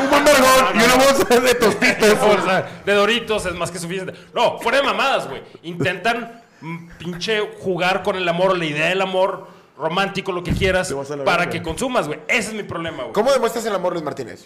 [0.00, 2.18] Un buen vergón y una bolsa de tostitos.
[2.22, 4.14] O sea, de Doritos es más que suficiente.
[4.32, 5.42] No, fuera de mamadas, güey.
[5.64, 10.86] Intentan mm, pinche jugar con el amor, la idea del amor romántico, lo que quieras,
[10.86, 11.50] Te vas a la para verga.
[11.50, 12.20] que consumas, güey.
[12.28, 13.12] Ese es mi problema, güey.
[13.12, 14.44] ¿Cómo demuestras el amor, Luis Martínez?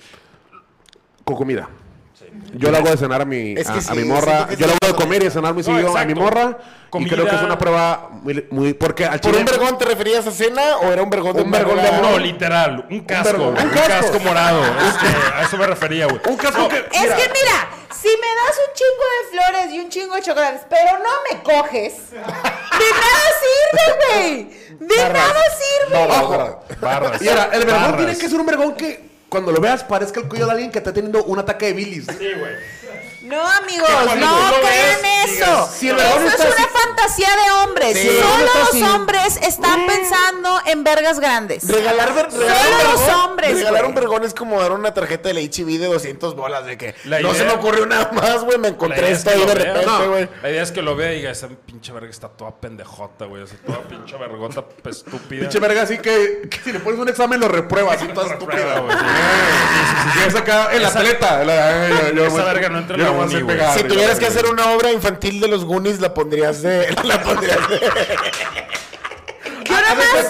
[1.25, 1.69] Con comida.
[2.57, 4.49] Yo le hago de cenar a mi, Es que a, sí, a mi morra.
[4.57, 6.57] Yo le hago de comer y de cenar muy No, seguido a mi morra.
[6.89, 7.09] Comida.
[7.09, 8.47] Y creo que es una prueba muy.
[8.51, 9.39] muy porque al ¿Por chile.
[9.39, 11.91] un vergón te referías a cena o era un vergón de Un vergón de.
[12.01, 14.21] No, literal, un casco, Un un, casco.
[14.21, 14.63] morado.
[14.89, 15.07] Este,
[15.37, 16.21] a eso me refería, güey.
[16.29, 16.77] Un casco que.
[16.79, 20.61] Es que mira, si me das un chingo de flores y un chingo de chocolates,
[20.71, 24.65] pero no me coges, de nada sirve, güey.
[24.79, 25.13] De Barras.
[25.13, 25.99] nada sirve.
[25.99, 26.31] Barras, Ojo.
[26.39, 26.81] barras.
[26.81, 27.23] Barras.
[27.23, 27.97] Y ahora, el vergón Barras.
[27.97, 30.79] tiene que ser un vergón que cuando lo veas parezca el cuello de alguien que
[30.79, 32.07] está teniendo un ataque de bilis.
[32.07, 32.53] Sí, güey.
[33.25, 34.07] No, amigos, no
[34.61, 35.71] crean ves, eso.
[35.75, 37.99] Si el eso es una así- fantasía de hombres.
[37.99, 38.83] Sí, el Solo los así.
[38.83, 41.67] hombres están pensando en vergas grandes.
[41.67, 43.89] Regalar, ver- regalar Solo los hombres, Regalar güey.
[43.89, 46.67] un vergón es como dar una tarjeta del HB de 200 bolas.
[46.67, 48.59] De que La no idea- se me ocurrió nada más, güey.
[48.59, 50.29] Me La encontré es esto que ahí de repente, no, güey.
[50.43, 53.43] La idea es que lo vea y diga, esa pinche verga está toda pendejota, güey.
[53.45, 55.41] Así, toda pinche vergota estúpida.
[55.41, 58.81] Pinche verga, así que, que si le pones un examen lo repruebas, así toda estúpida.
[58.81, 59.05] güey, sí.
[60.25, 61.45] Y es acá en la Esa- atleta.
[61.45, 63.45] la- esa verga no entra a hacer
[63.79, 66.95] Si tuvieras que hacer una obra infantil de los Goonies, la pondrías de.
[67.05, 67.81] La pondrías de.
[69.65, 70.29] Yo nada más,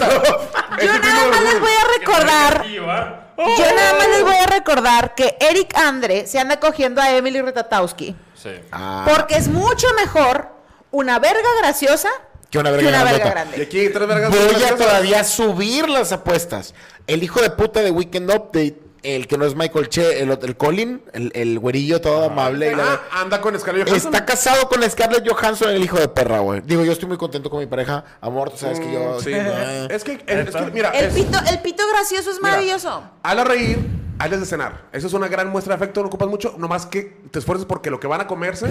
[0.80, 2.64] yo nada más les voy a recordar.
[2.66, 7.40] Yo nada más les voy a recordar que Eric Andre se anda cogiendo a Emily
[7.40, 8.14] Ratatowski.
[8.40, 8.50] Sí.
[8.70, 10.48] Ah, Porque es mucho mejor
[10.90, 12.08] una verga graciosa
[12.50, 13.24] Que una verga que una grandota.
[13.24, 13.62] verga Y grande.
[13.64, 14.30] aquí tres vergas.
[14.30, 16.74] Voy a todavía subir las apuestas.
[17.06, 20.56] El hijo de puta de Weekend Update, el que no es Michael Che, el, el
[20.56, 22.72] Colin, el, el güerillo todo amable.
[22.72, 24.14] y la- Ah, anda con Scarlett Johansson.
[24.14, 26.60] Está casado con Scarlett Johansson, el hijo de perra, güey.
[26.62, 28.04] Digo, yo estoy muy contento con mi pareja.
[28.20, 29.16] Amor, tú sabes que yo.
[29.18, 29.32] Mm, Sí.
[29.32, 33.02] Es que, es, es que, mira, El es- pito, el pito gracioso es mira, maravilloso.
[33.22, 33.78] Hazla reír,
[34.18, 34.82] hazles de cenar.
[34.92, 36.54] Eso es una gran muestra de afecto, no ocupas mucho.
[36.58, 38.66] Nomás que te esfuerces porque lo que van a comerse.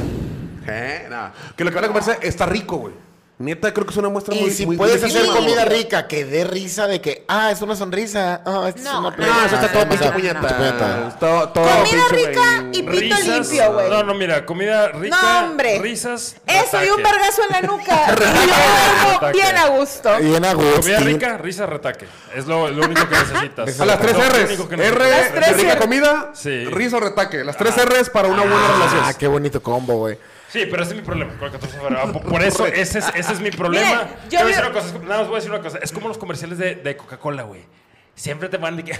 [0.68, 1.34] Eh, nada.
[1.56, 2.94] Que lo que van a comerse está rico, güey.
[3.40, 6.08] Neta, creo que es una muestra Y muy si muy- puedes muy hacer comida rica
[6.08, 8.36] que dé risa de que, ah, es una sonrisa.
[8.46, 11.18] Ah, No, es una no, eso está Ah, todo pinche puñeta.
[11.20, 13.28] todo- todo Comida rica y pito Risas.
[13.50, 13.90] limpio, güey.
[13.90, 15.18] No, no, mira, comida rica.
[15.20, 15.80] No, hombre.
[15.80, 16.36] Risas.
[16.46, 18.16] Eso y un vergazo en la nuca.
[19.26, 20.18] y yo bien a gusto.
[20.20, 20.82] Bien a gusto.
[20.82, 22.06] Comida rica, risa, retaque.
[22.36, 23.80] Es lo, lo único que necesitas.
[23.82, 24.60] A las tres R's.
[24.80, 26.66] R rica comida, Sí.
[26.66, 27.44] risa o retaque.
[27.44, 29.02] Las tres R's para una buena relación.
[29.06, 30.18] Ah, qué bonito combo, güey.
[30.54, 32.12] Sí, pero ese es mi problema con el 14 de febrero.
[32.14, 34.04] Por, por eso, ese es, ese es mi problema.
[34.04, 35.80] Miren, yo voy a decir una cosa, nada más voy a decir una cosa.
[35.82, 37.66] Es como los comerciales de, de Coca-Cola, güey.
[38.14, 39.00] Siempre te van de que...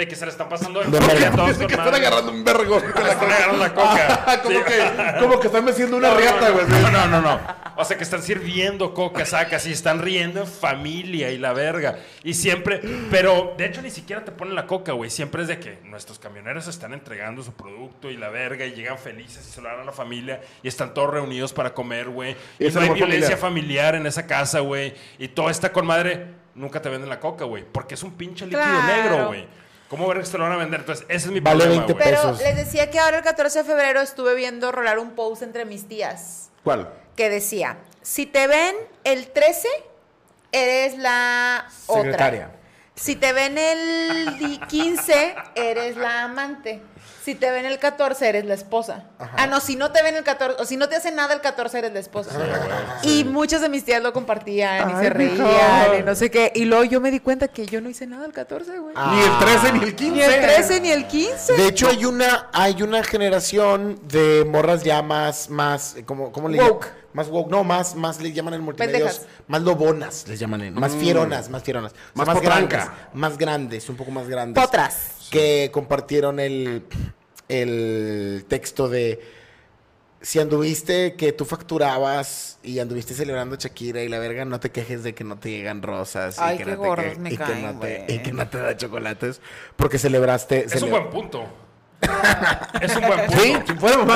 [0.00, 1.28] De que se le están pasando en De feria verga.
[1.28, 2.80] a todos que están agarrando un vergo.
[2.80, 4.40] Que le están agarrando la coca.
[4.42, 4.64] como, Sí.
[4.66, 6.64] que, como que están meciendo una No, riata, güey.
[6.66, 7.40] No, no, no, no.
[7.76, 11.98] O sea, que están sirviendo coca, sacas y están riendo en familia y la verga.
[12.24, 12.80] Y siempre,
[13.10, 15.10] pero de hecho ni siquiera te ponen la coca, güey.
[15.10, 18.96] Siempre es de que nuestros camioneros están entregando su producto y la verga y llegan
[18.98, 22.36] felices y se lo dan a la familia y están todos reunidos para comer, güey.
[22.58, 23.94] Y Y, no hay violencia familiar.
[23.94, 24.94] en esa casa, güey.
[25.18, 26.26] Y todo está con madre.
[26.54, 27.64] Nunca te venden la coca, güey.
[27.70, 28.86] Porque es un pinche líquido Claro.
[29.02, 29.46] negro, güey.
[29.90, 30.80] ¿Cómo verga te lo van a vender?
[30.80, 32.04] Entonces, ese es mi Vale problema, 20 güey.
[32.04, 32.42] Pero pesos.
[32.42, 35.86] les decía que ahora el 14 de febrero estuve viendo rolar un post entre mis
[35.88, 36.88] tías ¿Cuál?
[37.16, 38.74] que decía, si te ven
[39.04, 39.68] el 13,
[40.52, 42.46] eres la Secretaria.
[42.46, 42.60] otra.
[42.94, 46.80] Si te ven el di- 15, eres la amante.
[47.24, 49.04] Si te ven el 14, eres la esposa.
[49.18, 51.40] Ah, no, si no te ven el 14, o si no te hacen nada el
[51.42, 52.30] 14, eres la esposa.
[53.02, 56.50] Y muchas de mis tías lo compartían y se reían y no sé qué.
[56.54, 58.94] Y luego yo me di cuenta que yo no hice nada el 14, güey.
[58.96, 59.12] Ah.
[59.14, 60.14] Ni el 13 ni el 15.
[60.16, 61.52] Ni el 13 ni el 15.
[61.54, 66.58] De hecho, hay una, hay una generación de morras ya más, más, ¿cómo, cómo le
[66.60, 66.84] Woke.
[66.86, 67.00] llaman?
[67.12, 69.26] Más woke, no, más, más le llaman en multimedios, Pendejas.
[69.48, 71.90] más lobonas, les llaman, en- más fieronas, más fieronas.
[71.92, 72.76] O sea, Más más potranca.
[72.76, 74.62] grandes, más grandes, un poco más grandes.
[74.64, 74.94] Potras.
[75.30, 76.82] Que compartieron el,
[77.48, 79.20] el texto de
[80.22, 84.70] si anduviste que tú facturabas y anduviste celebrando a Shakira y la verga, no te
[84.70, 87.32] quejes de que no te llegan rosas Ay, y, que qué no te me y
[87.32, 88.16] que caen, no te- güey.
[88.16, 89.40] y que no te da chocolates
[89.76, 90.66] porque celebraste.
[90.66, 91.44] Es un buen punto.
[92.82, 93.40] es un buen punto.
[93.40, 93.54] Sí,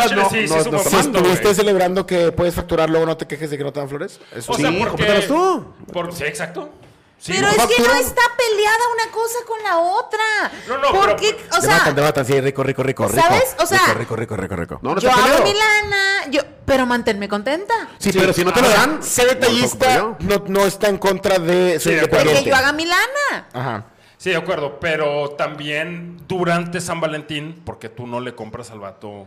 [0.09, 1.55] si no- sí, sí, no- es un no buen Si punto, estuviste güey.
[1.55, 4.21] celebrando que puedes facturar, luego no te quejes de que no te dan flores.
[4.37, 5.25] Eso O sea, Sí, porque...
[5.27, 5.67] tú.
[5.93, 6.71] Por, sí, exacto.
[7.19, 10.21] Sí, Pero es que no está peleada una cosa con la otra.
[10.69, 13.19] No, no, pero- Porque, o Te matan, te sea, matan, sí, rico, rico, rico, rico.
[13.21, 13.57] ¿Sabes?
[13.59, 14.79] O sea- rico, rico, rico, rico, rico.
[14.83, 17.73] No, no yo hago mi lana, yo, pero manténme contenta.
[17.99, 21.79] Sí, pero si no te lo dan, Ser detallista no, no, está en contra de
[21.81, 22.51] su Sí, de independiente.
[22.51, 23.49] yo haga mi lana.
[23.55, 23.85] Ajá.
[24.19, 29.27] Sí, de acuerdo, pero también durante San Valentín, porque tú no le compras al vato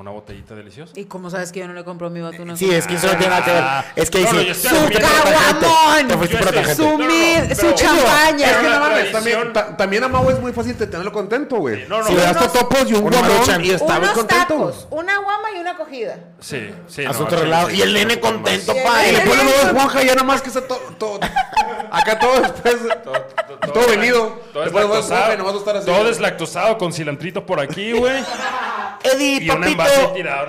[0.00, 0.92] una botellita deliciosa.
[0.96, 2.94] ¿Y cómo sabes que yo no le compro a mi vato una Sí, es que
[2.94, 3.64] eso no tiene nada que ver.
[3.96, 4.98] Es que No, no, otra gente.
[5.00, 6.08] ¡Caguamón!
[7.54, 8.50] Su su champaña.
[8.50, 11.56] Es que no mames, también, ta- también a Mau es muy fácil de tenerlo contento,
[11.56, 11.86] güey.
[11.88, 14.46] No, no, si le das unos- totopos y un guamón y está bien Unos contento.
[14.46, 16.16] tacos, una guama y una cogida.
[16.40, 17.04] Sí, sí.
[17.04, 17.68] Asunto no, arreglado.
[17.70, 19.06] sí, Y el nene contento, pa.
[19.06, 21.20] Y Y le le pone ponen nueva esponja ya nada más que está todo.
[21.90, 22.76] Acá todo después.
[23.74, 24.40] Todo, venido.
[24.52, 25.32] Todo deslactosado.
[26.68, 28.22] y a con cilantrito por aquí, güey.
[29.02, 29.46] Eddie, Y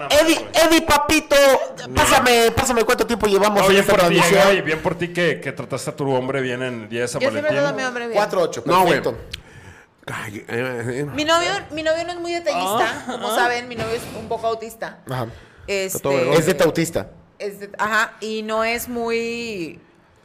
[0.10, 0.48] Eddie.
[0.54, 1.36] Eddie, papito.
[1.96, 4.20] Pásame, pásame cuánto tiempo llevamos No, en bien esta por ti.
[4.36, 7.22] Gaby, bien por ti que, que trataste a tu hombre bien en día de San
[7.22, 7.60] Yo siempre Valentín.
[7.60, 8.20] todo a mi hombre bien.
[8.22, 9.02] 4-8, No, güey.
[9.02, 9.18] perfecto.
[10.08, 11.06] Ay, eh, eh.
[11.14, 13.04] Mi novio, mi novio no es muy detallista.
[13.08, 15.00] Como saben, mi novio es un poco autista.
[15.10, 15.28] Ajá.
[15.68, 16.34] Este.
[16.34, 17.10] Es de tautista.
[17.40, 19.80] es de- ajá, y no es muy...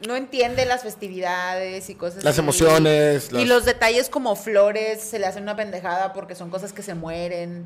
[0.07, 2.41] No entiende las festividades y cosas Las así.
[2.41, 6.71] emociones, Y las- los detalles como flores se le hacen una pendejada porque son cosas
[6.73, 7.65] que se mueren.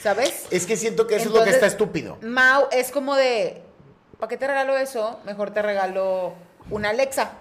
[0.00, 0.46] ¿Sabes?
[0.50, 2.18] Es que siento que eso es lo que está estúpido.
[2.22, 3.62] Mau es como de,
[4.18, 5.18] ¿para qué te regalo eso?
[5.24, 6.34] Mejor te regalo
[6.70, 7.32] una Alexa.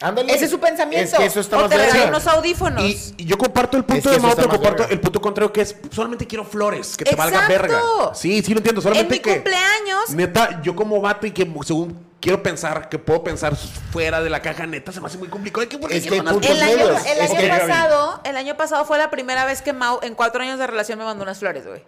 [0.00, 0.32] Ándale.
[0.32, 1.10] Ese es su pensamiento.
[1.14, 2.84] Es que eso está o más te regalo unos audífonos.
[2.84, 4.92] Y, y yo comparto el Es punto que de está pero comparto verga.
[4.94, 7.52] el punto contrario que es solamente quiero flores, que te valga Exacto.
[7.62, 7.82] verga.
[8.14, 12.06] Sí, sí lo entiendo, solamente mi que cumpleaños- Neta, yo como vato y que según
[12.20, 13.56] quiero pensar, que puedo pensar
[13.90, 15.62] fuera de la caja, neta se me hace muy complicado.
[15.62, 19.62] Es que, Es el año, el año pasado, el año pasado fue la primera vez
[19.62, 21.82] que Mau, en cuatro años de relación, me mandó unas flores, güey.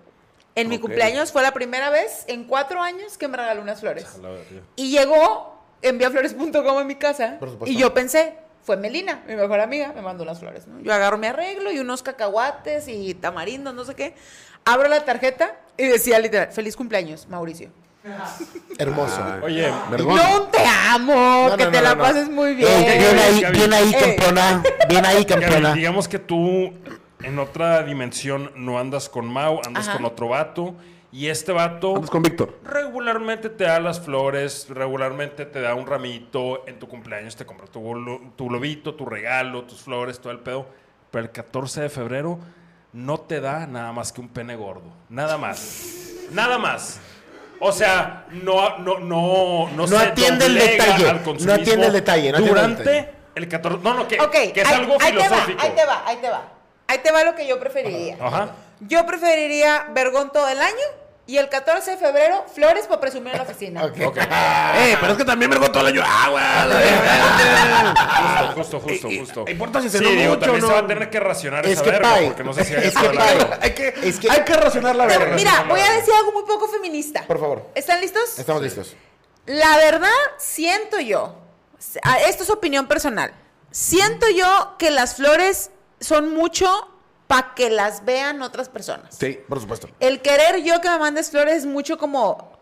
[0.60, 4.06] En mi cumpleaños fue la primera vez en cuatro años que me regaló unas flores.
[4.76, 7.38] Y llegó enviaflores.com a mi casa.
[7.66, 10.66] Y yo pensé, fue Melina, mi mejor amiga, me mandó unas flores.
[10.66, 10.80] ¿no?
[10.80, 14.14] Yo agarro mi arreglo y unos cacahuates y tamarindos, no sé qué.
[14.64, 17.70] Abro la tarjeta y decía literal, feliz cumpleaños, Mauricio.
[18.78, 19.22] Hermoso.
[19.42, 20.16] Oye, Vergón.
[20.16, 22.02] No te amo, No, que no, te no, la no.
[22.02, 22.84] pases muy bien.
[22.98, 23.58] bien ahí, Gaby.
[23.58, 24.62] bien ahí, campeona.
[24.88, 25.74] Bien ahí, campeona.
[25.74, 26.72] digamos que tú
[27.22, 29.96] en otra dimensión no andas con Mau, andas Ajá.
[29.96, 30.74] con otro vato.
[31.12, 32.56] Y este vato Andas con Víctor.
[32.62, 37.66] regularmente te da las flores, regularmente te da un ramito, en tu cumpleaños te compra
[37.66, 40.66] tu, glo- tu globito, tu regalo, tus flores, todo el pedo.
[41.10, 42.38] Pero el 14 de febrero
[42.92, 44.84] no te da nada más que un pene gordo.
[45.08, 46.10] Nada más.
[46.30, 47.00] Nada más.
[47.58, 51.92] O sea, no, no, no, no, No se atiende el detalle, al no atiende el
[51.92, 53.14] detalle, no el durante detalle.
[53.34, 53.82] el 14.
[53.82, 54.16] No, no, que,
[54.52, 55.62] que es ahí, algo ahí te va, filosófico.
[55.62, 56.42] ahí te va, ahí te va.
[56.90, 58.16] Ahí te va lo que yo preferiría.
[58.20, 58.50] Ajá.
[58.80, 60.74] Yo preferiría vergón todo el año
[61.26, 63.84] y el 14 de febrero flores para presumir en la oficina.
[63.84, 63.96] Ok.
[64.82, 66.40] Eh, pero es que también me regó todo el año agua.
[68.54, 69.44] Justo, justo, justo, Eh, eh, justo.
[69.48, 71.72] importa si se sí, no digo, mucho también se va a tener que racionar Es
[71.72, 72.26] esa que verga, pay.
[72.28, 73.38] porque no sé si Es hay que pay.
[73.60, 75.34] hay, que, Es que- hay que racionar la verga.
[75.36, 77.24] mira, voy a decir algo muy poco feminista.
[77.26, 77.66] Por favor.
[77.74, 78.38] ¿Están listos?
[78.38, 78.94] Estamos listos.
[79.46, 81.34] La verdad, siento yo,
[82.02, 83.32] ah, esto es opinión personal,
[83.70, 85.70] siento yo que las flores
[86.00, 86.66] son mucho
[87.26, 89.14] para que las vean otras personas.
[89.18, 89.38] Sí.
[89.48, 89.88] Por supuesto.
[90.00, 92.58] El querer yo que me mandes flores es mucho como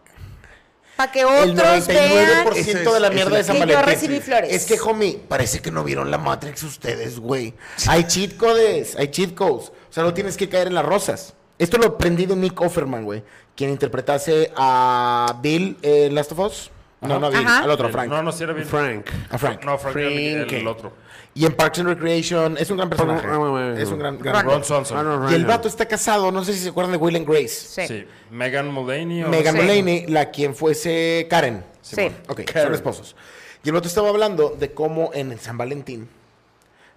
[0.96, 2.92] para que El otros 99% vean.
[2.92, 3.94] de la mierda de San que yo Valentín.
[3.94, 4.52] recibí flores.
[4.52, 7.54] Es que, homie, parece que no vieron la Matrix ustedes, güey.
[7.86, 9.68] Hay cheat codes, hay cheat codes.
[9.68, 11.34] O sea, no tienes que caer en las rosas.
[11.58, 13.22] Esto lo aprendí de Nick Offerman, güey.
[13.56, 16.70] Quien interpretase a Bill en Last of Us.
[17.00, 17.62] No, no Bill, Ajá.
[17.62, 18.08] al otro, Frank.
[18.10, 18.66] No, no, si era bien.
[18.66, 19.06] Frank.
[19.30, 19.64] A Frank.
[19.64, 20.52] No, Frank, era el- Frank.
[20.52, 20.92] el, otro.
[21.34, 23.24] Y en Parks and Recreation es un gran personaje.
[23.30, 23.74] Ah.
[23.78, 24.64] Es un gran, gran Ron.
[24.64, 24.98] Swanson.
[24.98, 27.28] Ah, no, Y el vato está casado, no sé si se acuerdan de Will and
[27.28, 27.48] Grace.
[27.48, 27.86] Sí.
[27.86, 28.06] Sí.
[28.30, 29.22] Megan Mulvaney.
[29.22, 29.60] o- Megan Sí.
[29.62, 31.64] Mulaney, la quien fuese Karen.
[31.82, 32.10] Sí.
[32.28, 32.64] Ok, Karen.
[32.64, 33.16] son esposos.
[33.62, 36.08] Y el otro estaba hablando de cómo en el San Valentín,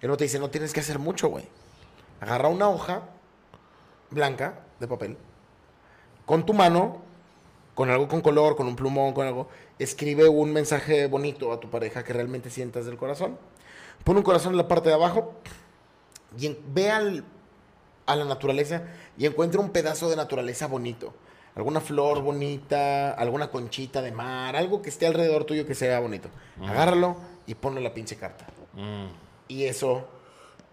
[0.00, 1.44] el otro te dice, no tienes que hacer mucho, güey.
[2.20, 3.02] Agarra una hoja
[4.10, 5.16] blanca de papel,
[6.26, 7.02] con tu mano,
[7.74, 9.48] con algo con color, con un plumón, con algo,
[9.78, 13.38] escribe un mensaje bonito a tu pareja que realmente sientas del corazón.
[14.04, 15.34] Pon un corazón en la parte de abajo
[16.38, 17.24] y en- ve al-
[18.06, 18.82] a la naturaleza
[19.16, 21.14] y encuentra un pedazo de naturaleza bonito.
[21.54, 26.28] Alguna flor bonita, alguna conchita de mar, algo que esté alrededor tuyo que sea bonito.
[26.62, 27.16] Agárralo
[27.46, 28.46] y ponle la pinche carta.
[28.72, 29.06] Mm.
[29.48, 30.06] Y eso,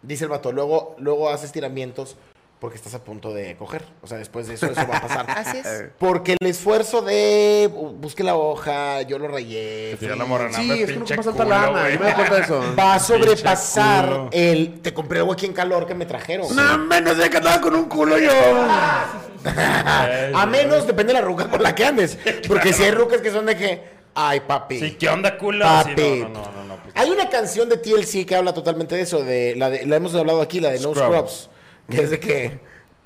[0.02, 2.16] dice el vato, luego, luego haces tiramientos
[2.60, 3.84] porque estás a punto de coger.
[4.02, 5.26] O sea, después de eso, eso va a pasar.
[5.38, 5.86] Así es.
[5.98, 9.96] Porque el esfuerzo de bu- busque la hoja, yo lo rayé.
[9.98, 10.58] Fui- la morana.
[10.58, 11.68] Sí, es que no ocupas tanta lana.
[11.82, 11.94] güey.
[11.94, 12.64] Yo me doy cuenta de eso.
[12.78, 14.30] Va a sobrepasar culo.
[14.34, 14.82] el.
[14.82, 16.54] Te compré algo aquí en calor que me trajeron.
[16.56, 18.30] No, menos de que andaba con un culo yo.
[19.46, 22.18] A menos, depende de la ruca con la que andes.
[22.48, 24.00] Porque si hay rucas que son de que.
[24.16, 24.80] Ay, papi.
[24.80, 25.64] Sí, ¿qué onda, culo?
[25.64, 25.94] Papi.
[25.96, 28.96] Sí, no, no, no, no, no, pues- Hay una canción de TLC que habla totalmente
[28.96, 29.24] de eso.
[29.24, 31.50] De, la, de, la hemos hablado aquí, la de No Scrubs.
[31.92, 32.60] Es de que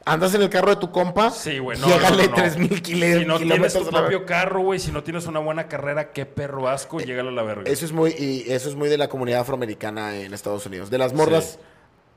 [0.05, 1.29] andas en el carro de tu compa.
[1.31, 2.35] Sí, güey, no, Llégale no, no.
[2.35, 5.67] 3000 kile- Si no tienes kilómetros tu propio carro, güey, si no tienes una buena
[5.67, 7.63] carrera, qué perro asco, llégale a la verga.
[7.71, 10.89] Eso es muy, y eso es muy de la comunidad afroamericana en Estados Unidos.
[10.89, 11.59] De las morras, Sí.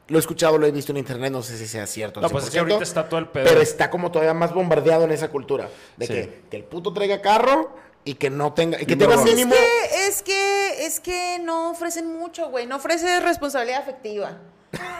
[0.08, 2.20] lo he escuchado, lo he visto en internet, no sé si sea cierto.
[2.20, 3.44] No, pues es que 100%, ahorita está todo el pedo.
[3.44, 5.68] Pero está como todavía más bombardeado en esa cultura.
[5.96, 6.12] De Sí.
[6.12, 7.76] que, que el puto traiga carro
[8.06, 9.54] y que no tenga, y que tenga Pues mínimo.
[9.54, 12.66] es que, es que, es que no ofrecen mucho, güey.
[12.66, 14.30] No ofreces responsabilidad afectiva.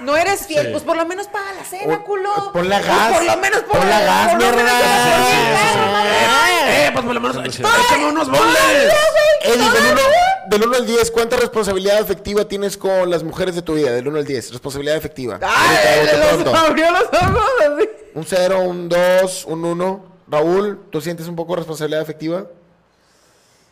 [0.01, 0.73] No eres fiel, Sí.
[0.73, 2.31] pues por lo menos paga la cena, O- culo.
[2.53, 3.13] ponle Pues gas.
[3.13, 4.63] por lo menos paga Ponle gas, mierda.
[4.63, 6.05] mamá.
[6.69, 7.37] Eh, pues por lo menos.
[7.47, 8.93] Échame unos boles.
[9.43, 10.01] Eddie, del 1
[10.49, 13.91] del uno al 10, ¿cuánta responsabilidad efectiva tienes con las mujeres de tu vida?
[13.93, 15.01] Del 1 al 10, responsabilidad.
[15.43, 16.55] Ay, los pronto.
[16.57, 17.89] abrió los ojos así.
[18.15, 20.17] Un 0, un 2, un 1.
[20.29, 22.47] Raúl, ¿tú sientes un poco de responsabilidad efectiva?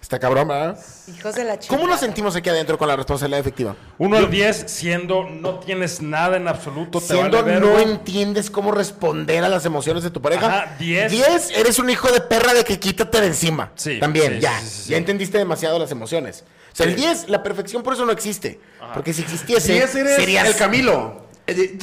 [0.05, 0.79] Está cabrón, ¿verdad?
[1.17, 1.75] Hijos de la chica.
[1.75, 3.75] ¿Cómo nos sentimos aquí adentro con la responsabilidad efectiva?
[3.97, 8.71] Uno al 10, siendo no tienes nada en absoluto, te Siendo vale no entiendes cómo
[8.71, 10.47] responder a las emociones de tu pareja.
[10.47, 11.11] Ajá, 10.
[11.11, 13.73] 10, eres un hijo de perra de que quítate de encima.
[13.77, 14.61] Sí, También, sí, ya.
[14.61, 14.91] sí, sí, sí.
[14.91, 16.45] Ya entendiste demasiado las emociones.
[16.71, 18.61] O sea, el 10, la perfección por eso no existe.
[18.93, 21.24] Porque si existiese, eres serías el Camilo.
[21.47, 21.74] Bueno,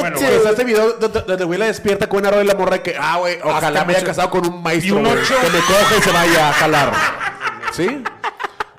[0.00, 0.16] bueno,
[0.50, 3.38] este video donde güey la despierta con una rola y la morra que, ah, güey,
[3.42, 5.34] ojalá me haya casado con un maestro, Y un güey, ocho.
[5.40, 6.92] que me coja y se vaya a jalar.
[7.72, 7.86] ¿Sí?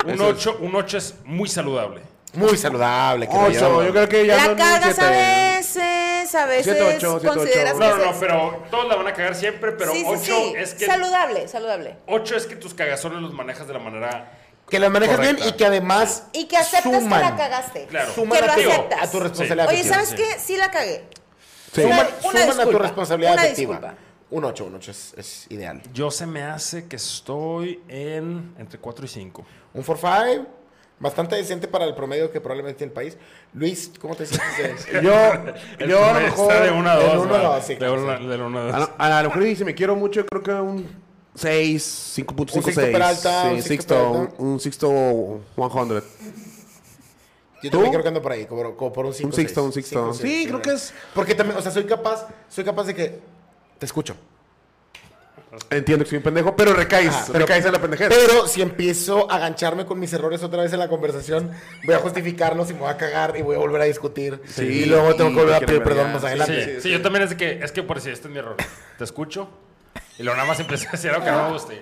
[0.06, 0.48] Un Eso es.
[0.48, 2.02] 8, un 8 es muy saludable.
[2.34, 3.28] Muy saludable.
[3.28, 3.86] que Ocho, llaman.
[3.88, 7.74] yo creo que ya La no cagas a veces, a veces Siete, ocho, siete, consideras
[7.76, 7.80] ocho.
[7.98, 10.54] que No, no, pero todos la van a cagar siempre, pero sí, 8 sí, sí.
[10.58, 11.96] es que Saludable, saludable.
[12.08, 14.32] 8 es que tus cagazones los manejas de la manera
[14.70, 15.44] Que la manejas Correcta.
[15.44, 17.86] bien y que además Y que aceptas suman, que la cagaste.
[17.88, 18.12] Claro.
[18.14, 19.02] Suman que lo a, aceptas.
[19.02, 19.96] a tu responsabilidad Oye, afectiva.
[19.96, 20.16] ¿sabes sí.
[20.16, 20.40] qué?
[20.40, 21.06] Sí la cagué.
[21.74, 21.82] Sí.
[21.84, 23.74] Una- Suman, una suman a tu disculpa, responsabilidad una afectiva.
[23.76, 23.98] disculpa.
[24.30, 25.82] Un 8, un 8 es, es ideal.
[25.94, 29.46] Yo se me hace que estoy en entre 4 y 5.
[29.74, 30.46] Un 4-5,
[31.00, 33.18] bastante decente para el promedio que probablemente tiene el país.
[33.54, 34.86] Luis, ¿cómo te sientes?
[34.92, 35.02] de-
[35.80, 36.52] Yo, yo a lo mejor...
[36.52, 37.26] Está de 1 a del 2.
[37.26, 38.80] uno a dos, sí, De 1 a A 2.
[38.80, 41.07] lo, a lo mejor si me quiero mucho, creo que un
[41.38, 42.92] 6, 5.5, Un Sixto 6.
[42.92, 44.34] Peralta, Sí, un Sixto Sixto, Peralta.
[44.40, 46.04] un, un Sixto 100.
[47.64, 47.78] Yo ¿Tú?
[47.78, 50.14] también creo que ando por ahí, como, como por un 5 Un Sixto, un Sixto.
[50.14, 50.94] Sí, creo que es...
[51.16, 53.20] Porque también, o sea, soy capaz, soy capaz de que
[53.80, 54.16] te escucho.
[55.72, 58.10] Entiendo que soy un pendejo, pero recaes, Ajá, pero- recaes en la pendejera.
[58.10, 61.52] Pero si empiezo a gancharme con mis errores otra vez en la conversación,
[61.86, 64.40] voy a justificarlos y me voy a cagar y voy a volver a discutir.
[64.48, 66.76] Sí, y luego tengo que volver a pedir perdón más Sí, adelante.
[66.76, 68.56] Sí, sí, yo también es de que, es que por si este es mi error.
[68.98, 69.50] Te escucho
[70.18, 71.74] y luego nada más empecé a decir algo que no me gusta.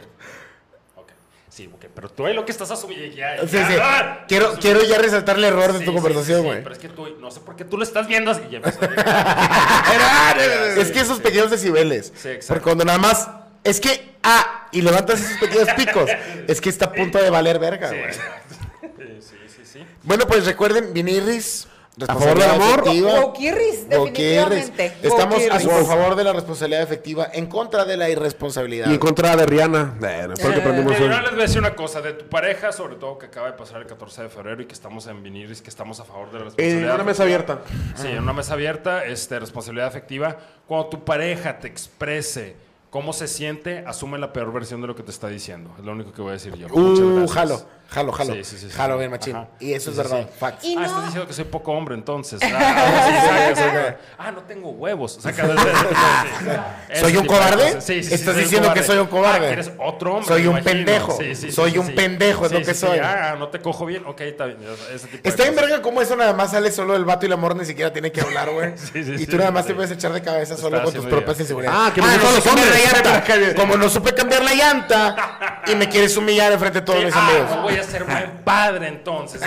[0.95, 1.09] Ok,
[1.49, 3.15] sí, ok, pero tú ahí lo que estás asumiendo.
[3.15, 3.73] Ya, Sí, ya, sí.
[3.81, 6.63] ah, Quiero, quiero ya resaltar el error de Sí, tu sí, conversación, sí, güey.
[6.63, 8.41] pero es que tú, no sé por qué tú lo estás viendo así.
[8.49, 8.59] ya
[10.77, 12.11] es que esos pequeños decibeles.
[12.15, 12.47] Sí, exacto.
[12.47, 13.29] porque cuando nada más.
[13.63, 14.15] Es que.
[14.21, 16.09] Ah, y levantas esos pequeños picos.
[16.47, 18.13] es que está a punto de valer verga, Sí, güey.
[18.13, 18.19] Sí,
[19.21, 19.86] sí, sí, sí.
[20.03, 21.67] Bueno, pues recuerden, Vinirris.
[22.07, 22.83] A favor del amor.
[23.23, 24.93] Wokirris, definitivamente.
[25.01, 28.89] Estamos a su favor de la responsabilidad efectiva, en contra de la irresponsabilidad.
[28.89, 29.95] Y en contra de Rihanna.
[30.01, 33.17] Eh, lo que yo les voy a decir una cosa, de tu pareja, sobre todo
[33.17, 35.99] que acaba de pasar el 14 de febrero y que estamos en Viniris, que estamos
[35.99, 36.95] a favor de la En responsabilidad.
[36.95, 37.53] una mesa afectiva.
[37.53, 38.01] abierta.
[38.01, 40.37] Sí, en una mesa abierta, este, responsabilidad afectiva.
[40.67, 42.55] Cuando tu pareja te exprese
[42.89, 45.69] cómo se siente, asume la peor versión de lo que te está diciendo.
[45.79, 46.67] Es lo único que voy a decir yo.
[46.69, 47.31] Muchas Uh, gracias.
[47.33, 48.33] jalo, jalo, jalo.
[48.33, 49.36] Sí, sí, sí, sí, jalo bien, machín.
[49.36, 49.47] Ajá.
[49.59, 50.27] Y eso Sí, es verdad, sí.
[50.39, 50.63] facts.
[50.65, 52.39] Y ah, estás diciendo que soy poco hombre, entonces.
[52.43, 53.95] Ah.
[54.17, 55.17] Ah, no tengo huevos.
[55.17, 55.41] O sea, que-
[56.99, 57.81] ¿Soy un cobarde?
[57.81, 59.47] Sí, sí, Estás diciendo que soy un cobarde.
[59.47, 60.27] Ah, eres otro hombre.
[60.27, 61.17] Soy un pendejo.
[61.17, 61.91] Sí, sí, sí, Soy sí, un sí.
[61.93, 62.79] pendejo, es lo que sí, sí.
[62.88, 62.99] soy.
[62.99, 64.05] Ah, no te cojo bien.
[64.05, 64.57] Ok, está bien.
[65.23, 67.65] Está en verga como eso nada más sale solo el vato y la morra ni
[67.65, 68.73] siquiera tiene que hablar, güey.
[68.77, 71.39] Sí, sí, y tú nada más te puedes echar de cabeza solo con tus propias
[71.39, 71.79] inseguridades.
[71.81, 72.65] Ah, que me los hombres.
[72.69, 73.55] la llanta.
[73.55, 77.27] Como no supe cambiar la llanta y me quieres humillar enfrente de todos mis Ah,
[77.29, 77.49] amigos.
[77.76, 79.41] Voy a ser buen padre entonces.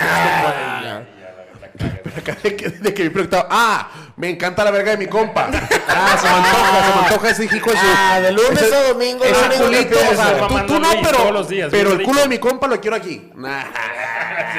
[2.17, 5.49] Acá de que, de que mi proyectado, ah, me encanta la verga de mi compa.
[5.87, 7.85] Ah, se me antoja, se me antoja ese hijo de su.
[7.85, 11.17] Ah, de lunes ese- a domingo, ese que culito, o sea, tú, tú no, pero,
[11.17, 13.31] todos los días, pero el culo de mi compa lo quiero aquí.
[13.35, 13.63] Nah.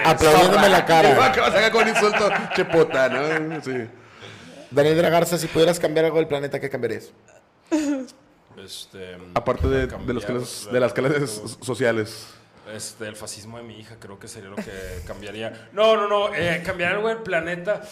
[0.05, 1.33] Aplaudiéndome la cara.
[1.33, 3.61] que vas a sacar con insulto, che puta, ¿no?
[3.63, 3.89] Sí.
[4.71, 7.11] Daniel de la Garza, si pudieras cambiar algo del planeta, ¿qué cambiarías?
[8.65, 12.29] Este, Aparte de, de, los de las clases sociales.
[12.75, 14.71] Este, el fascismo de mi hija creo que sería lo que
[15.07, 15.69] cambiaría.
[15.73, 17.83] No, no, no, eh, cambiar algo del planeta.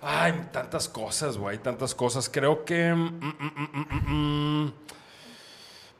[0.00, 2.28] Ay, tantas cosas, güey, tantas cosas.
[2.28, 4.72] Creo que mm, mm, mm, mm, mm, mm,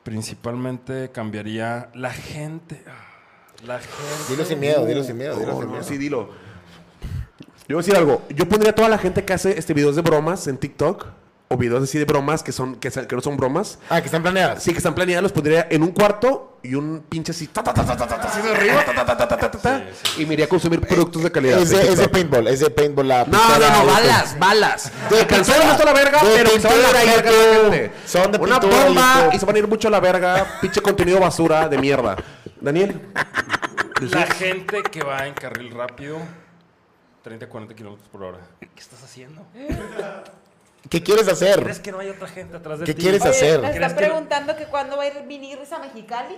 [0.03, 2.83] principalmente cambiaría la gente.
[3.67, 3.97] La gente.
[4.31, 5.85] Dilo sin miedo, dilo sin miedo, dilo No, sin no, miedo.
[5.85, 6.29] sí, dilo.
[7.69, 8.23] Yo voy a decir algo.
[8.31, 11.07] Yo pondría a toda la gente que hace este videos de bromas en TikTok
[11.49, 13.79] o videos así de bromas que son que, no son bromas.
[13.89, 14.63] Ah, que están planeadas.
[14.63, 17.49] Sí, que están planeadas, los pondría en un cuarto y un pinche así,
[20.19, 21.61] y me iría a consumir productos de calidad.
[21.61, 24.93] Es de, paintball, es de paintball No, no, no, balas, balas.
[25.09, 27.93] De Alcanzaron la verga, de pero se la verga gente.
[28.05, 30.83] Son de Una pintura, bomba y se van a ir mucho a la verga, pinche
[30.83, 32.17] contenido basura de mierda.
[32.61, 33.01] Daniel.
[34.01, 36.19] La gente que va en carril rápido,
[37.23, 38.39] 30, 40 kilómetros por hora.
[38.61, 39.47] ¿Qué estás haciendo?
[40.89, 41.63] ¿Qué quieres hacer?
[41.63, 43.03] ¿Crees que no hay otra gente atrás de ¿Qué ti?
[43.03, 43.61] quieres Oye, hacer?
[43.61, 46.37] me ¿Crees están que- preguntando que cuándo va a ir Vinirris a Mexicali.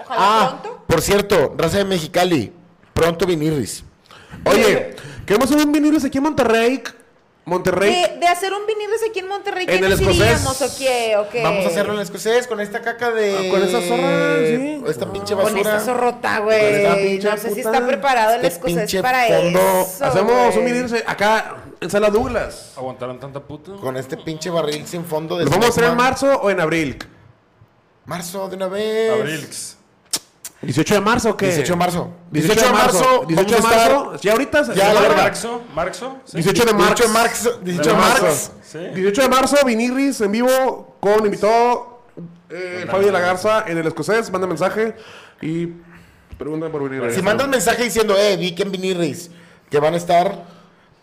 [0.00, 0.84] Ojalá Ah, pronto.
[0.86, 2.52] por cierto, raza de Mexicali,
[2.94, 3.84] pronto vinirris.
[4.44, 6.82] Oye, queremos un vinilo aquí en Monterrey.
[7.44, 7.90] Monterrey.
[7.92, 10.20] De, de hacer un Vinirris aquí en Monterrey, En el ¿quiénes escocés.
[10.20, 11.16] iríamos o qué?
[11.16, 11.42] ¿O qué?
[11.42, 13.36] Vamos a hacerlo en el escocés con esta caca de.
[13.36, 14.82] Ah, con esa zorra, sí.
[14.86, 15.60] Esta pinche Con basura.
[15.60, 16.74] esta zorrota, Con güey.
[16.76, 19.58] esta pinche No sé si está preparado el Este escocés para fondo.
[19.58, 20.04] eso.
[20.04, 20.72] Hacemos un güey.
[20.72, 22.74] vinilo acá en Sala Douglas.
[22.76, 23.72] ¿Aguantaron tanta puta?
[23.80, 25.44] Con este pinche barril sin fondo de.
[25.44, 26.98] ¿Lo vamos a hacer en marzo o en abril?
[28.04, 29.12] Marzo, de una vez.
[29.12, 29.76] Abrilx.
[30.62, 31.46] 18 de marzo o qué?
[31.46, 32.10] 18 de marzo.
[32.30, 33.24] 18 de marzo.
[33.26, 34.16] 18 de marzo.
[34.22, 34.74] Ya ahorita.
[34.74, 35.00] Ya, la.
[35.08, 35.62] ¿Marxo?
[35.74, 36.16] ¿Marxo?
[36.24, 36.36] ¿Sí?
[36.36, 37.02] 18 de 18 marzo.
[37.02, 37.60] de marzo.
[37.62, 38.24] 18 de marzo.
[38.24, 38.52] marzo.
[38.62, 38.78] ¿Sí?
[38.94, 42.02] 18 de marzo, Vinirris en vivo con invitado
[42.48, 44.30] eh, Fabio de la Garza en el escocés.
[44.30, 44.94] Manda mensaje
[45.40, 45.68] y
[46.38, 47.14] preguntan por Vinirris.
[47.14, 49.30] Si mandas mensaje diciendo, eh, vi que en vinirris
[49.68, 50.44] que van a estar,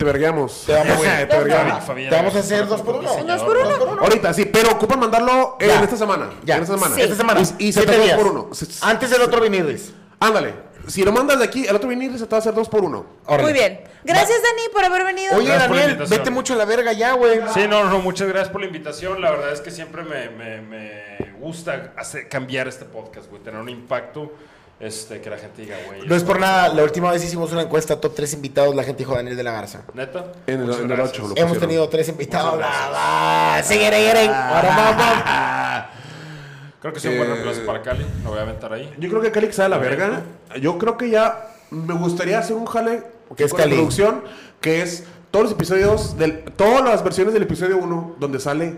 [0.00, 0.62] Te vergueamos.
[0.64, 1.84] Te vamos, Te te vergueamos.
[1.84, 3.10] Fabián, vamos a hacer dos por uno.
[3.22, 4.00] Dos por uno.
[4.00, 5.82] Ahorita, sí, pero ocupan mandarlo en Ya.
[5.82, 6.30] esta semana.
[6.42, 6.56] Ya.
[6.56, 6.94] En esta semana.
[6.94, 7.02] Sí.
[7.02, 7.40] Esta semana.
[7.58, 8.50] Y, y se te dos por uno.
[8.80, 9.92] Antes del otro vinirris.
[10.18, 10.54] Ándale.
[10.86, 12.82] Si lo mandas de aquí, el otro vinil se te va a hacer dos por
[12.82, 13.04] uno.
[13.26, 13.42] Órale.
[13.42, 13.82] Muy bien.
[14.02, 15.36] Gracias, Dani, por haber venido.
[15.36, 16.18] Oye, Gracias por la Daniel, invitación.
[16.18, 17.40] vete mucho a la verga ya, güey.
[17.52, 19.20] Sí, no, no, muchas gracias por la invitación.
[19.20, 23.60] La verdad es que siempre me, me- me gusta hacer, cambiar este podcast, güey, tener
[23.60, 24.32] un impacto,
[24.80, 26.06] este, que la gente diga, güey.
[26.08, 28.98] No es por nada, la última vez hicimos una encuesta top 3 invitados, la gente
[29.00, 29.82] dijo Daniel de la Garza.
[29.94, 30.32] ¿Neta?
[30.46, 31.10] En el- en el gracias.
[31.10, 32.54] ocho, lo Hemos tenido tres invitados.
[32.54, 32.90] Muchas gracias.
[32.94, 34.28] Ah, va, sigue, sigue, sigue.
[34.34, 35.84] Ahora vamos.
[36.80, 38.90] Creo que es un buen Eh, reemplazo para Cali, lo voy a aventar ahí.
[38.98, 40.22] Yo creo que Cali sale a la verga.
[40.62, 43.02] Yo creo que ya me gustaría hacer un jale
[43.36, 43.76] ¿Qué es con la Cali?
[43.76, 44.24] producción
[44.62, 48.76] que es todos los episodios del todas las versiones del episodio 1 donde sale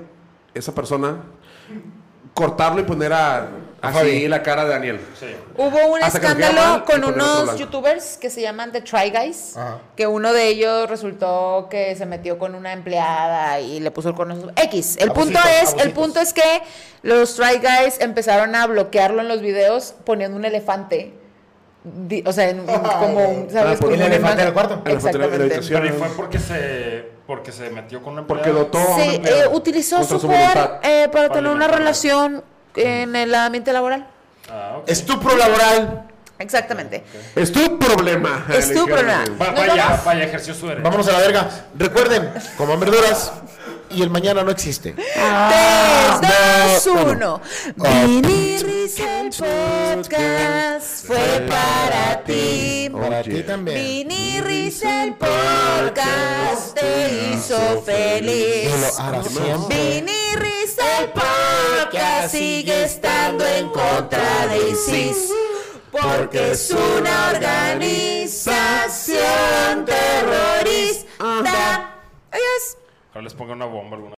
[0.52, 1.18] esa persona
[2.34, 3.48] cortarlo y poner a
[3.82, 4.28] así Fabi.
[4.28, 5.00] la cara de Daniel.
[5.18, 5.26] Sí.
[5.56, 9.78] Hubo un Hasta escándalo con unos youtubers que se llaman The Try Guys, Ajá.
[9.96, 14.14] que uno de ellos resultó que se metió con una empleada y le puso el
[14.16, 14.96] su- X.
[14.98, 16.62] El punto Abusitos, es, el punto es que
[17.02, 21.14] los Try Guys empezaron a bloquearlo en los videos poniendo un elefante.
[21.84, 23.78] Di- o sea, en- como un, ¿sabes?
[23.78, 24.40] Ah, Como ¿El elefante imagen.
[24.40, 24.82] en el cuarto?
[24.84, 25.68] El elefante en la Exactamente.
[25.68, 28.64] Pero y fue porque se, porque se metió con una Porque empleada?
[28.70, 30.40] dotó a una Sí, empleada eh, utilizó su poder
[30.84, 32.44] eh, para Para tener una relación
[32.76, 34.06] en el ambiente laboral.
[34.50, 34.88] Ah, ok.
[34.88, 36.04] Estupro laboral.
[36.38, 37.04] Exactamente.
[37.36, 38.44] Es tu problema.
[38.52, 39.24] Es tu problema.
[39.40, 40.04] Va- vaya, vamos.
[40.04, 40.82] vaya, ejerció su derecho.
[40.82, 41.48] Vámonos a la verga.
[41.78, 43.32] Recuerden, coman verduras
[43.94, 44.94] y el mañana no existe.
[44.94, 45.04] 3,
[46.84, 47.40] 2, 1.
[47.76, 52.90] Vinirris el podcast fue para ti.
[52.92, 53.78] Para ti también.
[54.06, 58.70] Vinirris el podcast te hizo Y feliz.
[58.80, 59.78] lo hará siempre.
[59.78, 65.28] Vinirris el podcast sigue estando en contra de ISIS.
[65.90, 71.90] Porque es una organización terrorista.
[72.30, 72.76] Adiós.
[73.12, 74.10] Ojalá les ponga una bomba alguna